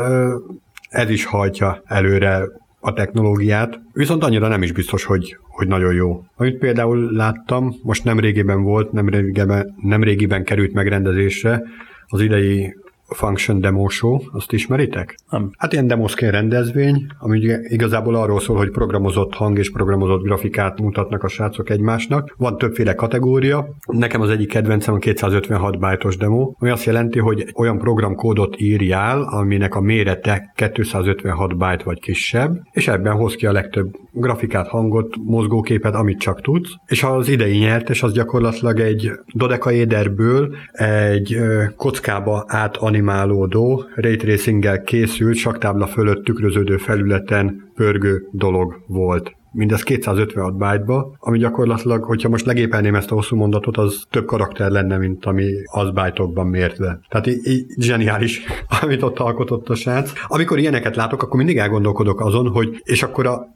ez 0.89 1.10
is 1.10 1.26
hajtja 1.26 1.82
előre 1.86 2.47
a 2.88 2.93
technológiát, 2.93 3.80
viszont 3.93 4.23
annyira 4.23 4.47
nem 4.47 4.63
is 4.63 4.71
biztos, 4.71 5.04
hogy, 5.04 5.38
hogy 5.41 5.67
nagyon 5.67 5.93
jó. 5.93 6.23
Amit 6.36 6.58
például 6.58 7.12
láttam, 7.12 7.76
most 7.84 8.04
nem 8.04 8.19
régében 8.19 8.63
volt, 8.63 8.91
nem 8.91 9.10
régiben, 9.10 9.76
nem 9.82 10.04
régiben 10.04 10.43
került 10.43 10.73
megrendezésre, 10.73 11.63
az 12.08 12.21
idei 12.21 12.76
Function 13.07 13.59
Demo 13.59 13.89
Show, 13.89 14.19
azt 14.31 14.51
ismeritek? 14.51 15.17
Nem. 15.29 15.51
Hát 15.57 15.73
ilyen 15.73 15.87
demoszkén 15.87 16.31
rendezvény, 16.31 17.05
ami 17.19 17.39
igazából 17.67 18.15
arról 18.15 18.39
szól, 18.39 18.57
hogy 18.57 18.69
programozott 18.69 19.33
hang 19.33 19.57
és 19.57 19.71
programozott 19.71 20.23
grafikát 20.23 20.79
mutatnak 20.79 21.23
a 21.23 21.27
srácok 21.27 21.69
egymásnak. 21.69 22.35
Van 22.37 22.57
többféle 22.57 22.95
kategória. 22.95 23.69
Nekem 23.85 24.21
az 24.21 24.29
egyik 24.29 24.49
kedvencem 24.49 24.93
a 24.93 24.97
256 24.97 25.79
byte 25.79 26.09
demo, 26.19 26.51
ami 26.59 26.69
azt 26.69 26.85
jelenti, 26.85 27.19
hogy 27.19 27.51
olyan 27.55 27.77
programkódot 27.77 28.59
írjál, 28.59 29.21
aminek 29.21 29.75
a 29.75 29.81
mérete 29.81 30.53
256 30.55 31.57
byte 31.57 31.83
vagy 31.83 31.99
kisebb, 31.99 32.61
és 32.71 32.87
ebben 32.87 33.13
hoz 33.13 33.35
ki 33.35 33.45
a 33.45 33.51
legtöbb 33.51 33.95
grafikát, 34.11 34.67
hangot, 34.67 35.15
mozgóképet, 35.25 35.95
amit 35.95 36.19
csak 36.19 36.41
tudsz. 36.41 36.69
És 36.85 37.03
az 37.03 37.29
idei 37.29 37.57
nyertes 37.57 38.03
az 38.03 38.13
gyakorlatilag 38.13 38.79
egy 38.79 39.11
dodekaéderből 39.33 40.55
egy 40.71 41.37
kockába 41.75 42.43
át 42.47 42.77
animálódó, 42.97 43.83
ray 43.95 44.15
tracing 44.15 44.83
készült, 44.83 45.36
saktábla 45.36 45.88
fölött 45.88 46.23
tükröződő 46.23 46.77
felületen 46.77 47.71
pörgő 47.75 48.27
dolog 48.31 48.83
volt 48.88 49.36
mindez 49.51 49.83
256 49.83 50.57
byte-ba, 50.57 51.15
ami 51.19 51.38
gyakorlatilag, 51.38 52.03
hogyha 52.03 52.29
most 52.29 52.45
legépelném 52.45 52.95
ezt 52.95 53.12
a 53.12 53.13
hosszú 53.13 53.36
mondatot, 53.36 53.77
az 53.77 54.03
több 54.10 54.25
karakter 54.25 54.71
lenne, 54.71 54.97
mint 54.97 55.25
ami 55.25 55.51
az 55.65 55.91
byte-okban 55.91 56.47
mértve. 56.47 56.99
Tehát 57.10 57.27
így, 57.27 57.47
így 57.47 57.65
zseniális, 57.77 58.41
amit 58.81 59.01
ott 59.01 59.19
alkotott 59.19 59.69
a 59.69 59.75
srác. 59.75 60.12
Amikor 60.27 60.60
ilyeneket 60.60 60.95
látok, 60.95 61.23
akkor 61.23 61.38
mindig 61.38 61.57
elgondolkodok 61.57 62.21
azon, 62.21 62.47
hogy 62.47 62.81
és 62.83 63.03
akkor 63.03 63.25
a, 63.25 63.47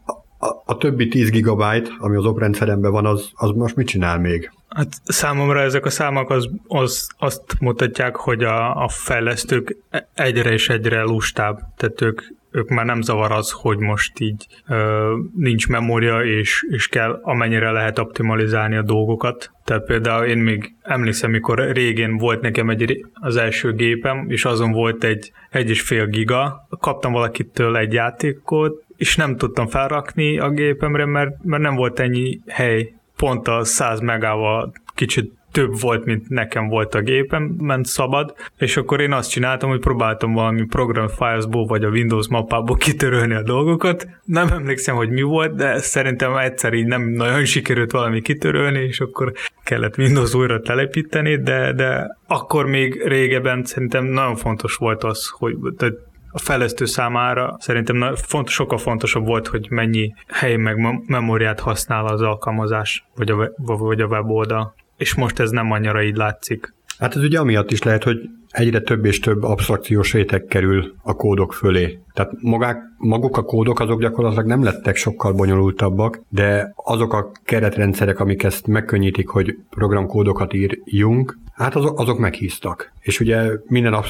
a, 0.41 0.61
a 0.65 0.77
többi 0.77 1.07
10 1.07 1.29
gigabyte, 1.29 1.89
ami 1.97 2.15
az 2.15 2.25
oprendszeremben 2.25 2.91
van, 2.91 3.05
az, 3.05 3.29
az 3.33 3.49
most 3.49 3.75
mit 3.75 3.87
csinál 3.87 4.19
még? 4.19 4.51
Hát 4.67 4.87
számomra 5.03 5.59
ezek 5.59 5.85
a 5.85 5.89
számok 5.89 6.29
az, 6.29 6.49
az, 6.67 7.07
azt 7.17 7.59
mutatják, 7.59 8.15
hogy 8.15 8.43
a, 8.43 8.83
a 8.83 8.87
fejlesztők 8.87 9.77
egyre 10.13 10.51
és 10.51 10.69
egyre 10.69 11.03
lustább, 11.03 11.59
tehát 11.77 12.01
ők, 12.01 12.21
ők 12.51 12.69
már 12.69 12.85
nem 12.85 13.01
zavar 13.01 13.31
az, 13.31 13.51
hogy 13.51 13.77
most 13.77 14.19
így 14.19 14.47
ö, 14.67 15.13
nincs 15.35 15.67
memória, 15.67 16.23
és, 16.23 16.65
és 16.69 16.87
kell 16.87 17.19
amennyire 17.23 17.71
lehet 17.71 17.99
optimalizálni 17.99 18.75
a 18.75 18.81
dolgokat. 18.81 19.51
Tehát 19.65 19.85
például 19.85 20.25
én 20.25 20.37
még 20.37 20.75
emlékszem, 20.81 21.31
mikor 21.31 21.71
régén 21.71 22.17
volt 22.17 22.41
nekem 22.41 22.69
egy, 22.69 23.05
az 23.13 23.35
első 23.35 23.73
gépem, 23.73 24.25
és 24.29 24.45
azon 24.45 24.71
volt 24.71 25.03
egy 25.03 25.31
egy 25.51 25.69
és 25.69 25.81
fél 25.81 26.05
giga. 26.05 26.67
Kaptam 26.79 27.11
valakitől 27.11 27.77
egy 27.77 27.93
játékot, 27.93 28.83
és 29.01 29.15
nem 29.15 29.37
tudtam 29.37 29.67
felrakni 29.67 30.39
a 30.39 30.49
gépemre, 30.49 31.05
mert, 31.05 31.43
mert 31.43 31.61
nem 31.61 31.75
volt 31.75 31.99
ennyi 31.99 32.39
hely. 32.47 32.93
Pont 33.15 33.47
a 33.47 33.63
100 33.63 33.99
megával 33.99 34.73
kicsit 34.95 35.31
több 35.51 35.79
volt, 35.79 36.05
mint 36.05 36.29
nekem 36.29 36.67
volt 36.67 36.95
a 36.95 37.01
gépem, 37.01 37.43
ment 37.43 37.85
szabad, 37.85 38.33
és 38.57 38.77
akkor 38.77 39.01
én 39.01 39.11
azt 39.13 39.29
csináltam, 39.29 39.69
hogy 39.69 39.79
próbáltam 39.79 40.33
valami 40.33 40.65
program 40.65 41.07
filesból 41.07 41.65
vagy 41.65 41.83
a 41.83 41.89
Windows 41.89 42.27
mappából 42.27 42.75
kitörölni 42.75 43.33
a 43.33 43.43
dolgokat. 43.43 44.07
Nem 44.25 44.47
emlékszem, 44.47 44.95
hogy 44.95 45.09
mi 45.09 45.21
volt, 45.21 45.55
de 45.55 45.77
szerintem 45.77 46.37
egyszer 46.37 46.73
így 46.73 46.87
nem 46.87 47.01
nagyon 47.01 47.45
sikerült 47.45 47.91
valami 47.91 48.21
kitörölni, 48.21 48.79
és 48.79 48.99
akkor 48.99 49.31
kellett 49.63 49.97
Windows 49.97 50.33
újra 50.33 50.59
telepíteni, 50.59 51.37
de, 51.37 51.73
de 51.73 52.17
akkor 52.27 52.65
még 52.65 53.01
régebben 53.05 53.63
szerintem 53.63 54.05
nagyon 54.05 54.35
fontos 54.35 54.75
volt 54.75 55.03
az, 55.03 55.27
hogy 55.27 55.55
a 56.31 56.39
fejlesztő 56.39 56.85
számára 56.85 57.55
szerintem 57.59 58.15
fontos, 58.15 58.53
sokkal 58.53 58.77
fontosabb 58.77 59.25
volt, 59.25 59.47
hogy 59.47 59.67
mennyi 59.69 60.13
hely 60.27 60.55
meg 60.55 61.01
memóriát 61.07 61.59
használ 61.59 62.05
az 62.05 62.21
alkalmazás, 62.21 63.05
vagy 63.15 63.31
a, 63.31 63.51
vagy 63.57 64.01
a 64.01 64.05
weboldal 64.05 64.73
és 65.01 65.15
most 65.15 65.39
ez 65.39 65.49
nem 65.49 65.71
annyira 65.71 66.03
így 66.03 66.15
látszik. 66.15 66.73
Hát 66.97 67.15
ez 67.15 67.23
ugye 67.23 67.39
amiatt 67.39 67.71
is 67.71 67.83
lehet, 67.83 68.03
hogy 68.03 68.17
egyre 68.51 68.79
több 68.79 69.05
és 69.05 69.19
több 69.19 69.43
absztrakciós 69.43 70.13
réteg 70.13 70.45
kerül 70.45 70.93
a 71.03 71.13
kódok 71.13 71.53
fölé. 71.53 71.99
Tehát 72.13 72.31
magák, 72.41 72.81
maguk 72.97 73.37
a 73.37 73.43
kódok 73.43 73.79
azok 73.79 74.01
gyakorlatilag 74.01 74.45
nem 74.45 74.63
lettek 74.63 74.95
sokkal 74.95 75.33
bonyolultabbak, 75.33 76.21
de 76.29 76.73
azok 76.75 77.13
a 77.13 77.31
keretrendszerek, 77.43 78.19
amik 78.19 78.43
ezt 78.43 78.67
megkönnyítik, 78.67 79.27
hogy 79.27 79.57
programkódokat 79.69 80.53
írjunk, 80.53 81.37
hát 81.53 81.75
azok, 81.75 81.99
azok 81.99 82.19
meghíztak. 82.19 82.93
És 82.99 83.19
ugye 83.19 83.51
minden 83.67 84.03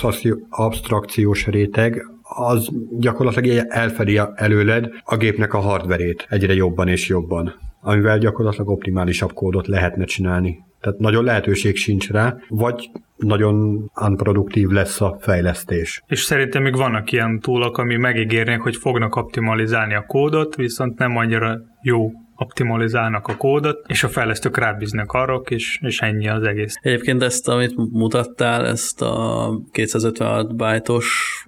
absztrakciós 0.49 1.47
réteg 1.47 2.05
az 2.23 2.69
gyakorlatilag 2.97 3.65
elfedi 3.69 4.19
előled 4.35 4.89
a 5.03 5.17
gépnek 5.17 5.53
a 5.53 5.59
hardverét 5.59 6.25
egyre 6.29 6.53
jobban 6.53 6.87
és 6.87 7.07
jobban 7.07 7.69
amivel 7.81 8.17
gyakorlatilag 8.17 8.69
optimálisabb 8.69 9.33
kódot 9.33 9.67
lehetne 9.67 10.05
csinálni. 10.05 10.63
Tehát 10.81 10.99
nagyon 10.99 11.23
lehetőség 11.23 11.75
sincs 11.75 12.09
rá, 12.09 12.35
vagy 12.47 12.89
nagyon 13.17 13.89
unproduktív 14.01 14.69
lesz 14.69 15.01
a 15.01 15.17
fejlesztés. 15.19 16.03
És 16.07 16.19
szerintem 16.19 16.61
még 16.61 16.75
vannak 16.75 17.11
ilyen 17.11 17.39
túlok, 17.39 17.77
ami 17.77 17.95
megígérnek, 17.95 18.61
hogy 18.61 18.75
fognak 18.75 19.15
optimalizálni 19.15 19.93
a 19.93 20.05
kódot, 20.07 20.55
viszont 20.55 20.97
nem 20.97 21.17
annyira 21.17 21.57
jó 21.81 22.11
optimalizálnak 22.41 23.27
a 23.27 23.35
kódot, 23.35 23.83
és 23.87 24.03
a 24.03 24.07
fejlesztők 24.07 24.57
rábíznak 24.57 25.11
arra, 25.11 25.41
és, 25.49 25.79
és 25.81 25.99
ennyi 25.99 26.27
az 26.27 26.43
egész. 26.43 26.75
Egyébként 26.81 27.23
ezt, 27.23 27.47
amit 27.47 27.73
mutattál, 27.91 28.67
ezt 28.67 29.01
a 29.01 29.59
256 29.71 30.55
bájtos 30.55 31.05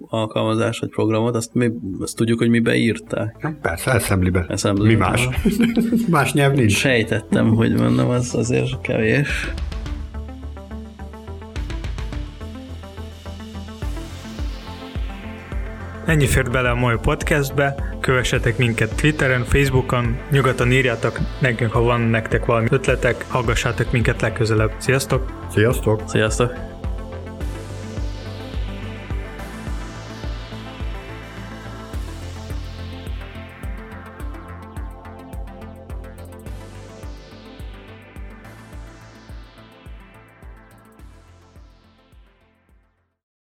alkalmazást, 0.08 0.80
vagy 0.80 0.90
programot, 0.90 1.34
azt, 1.34 1.54
mi, 1.54 1.70
azt 2.00 2.16
tudjuk, 2.16 2.38
hogy 2.38 2.48
mi 2.48 2.60
beírták. 2.60 3.56
Persze, 3.62 3.90
assembly-be. 3.90 4.44
assembly 4.48 4.86
mi 4.86 4.94
más? 4.94 5.28
más 6.10 6.32
nyelv 6.32 6.54
nincs. 6.54 6.72
Sejtettem, 6.72 7.48
hogy 7.48 7.72
mondom, 7.72 8.08
az 8.08 8.34
azért 8.34 8.80
kevés. 8.80 9.52
Ennyi 16.06 16.26
fért 16.26 16.50
bele 16.50 16.70
a 16.70 16.74
mai 16.74 16.96
podcastbe, 17.02 17.74
kövessetek 18.00 18.58
minket 18.58 18.94
Twitteren, 18.96 19.44
Facebookon, 19.44 20.18
nyugodtan 20.30 20.72
írjátok 20.72 21.18
nekünk, 21.40 21.72
ha 21.72 21.82
van 21.82 22.00
nektek 22.00 22.44
valami 22.44 22.66
ötletek, 22.70 23.24
hallgassátok 23.28 23.92
minket 23.92 24.20
legközelebb. 24.20 24.72
Sziasztok! 24.78 25.32
Sziasztok! 25.50 26.02
Sziasztok! 26.06 26.73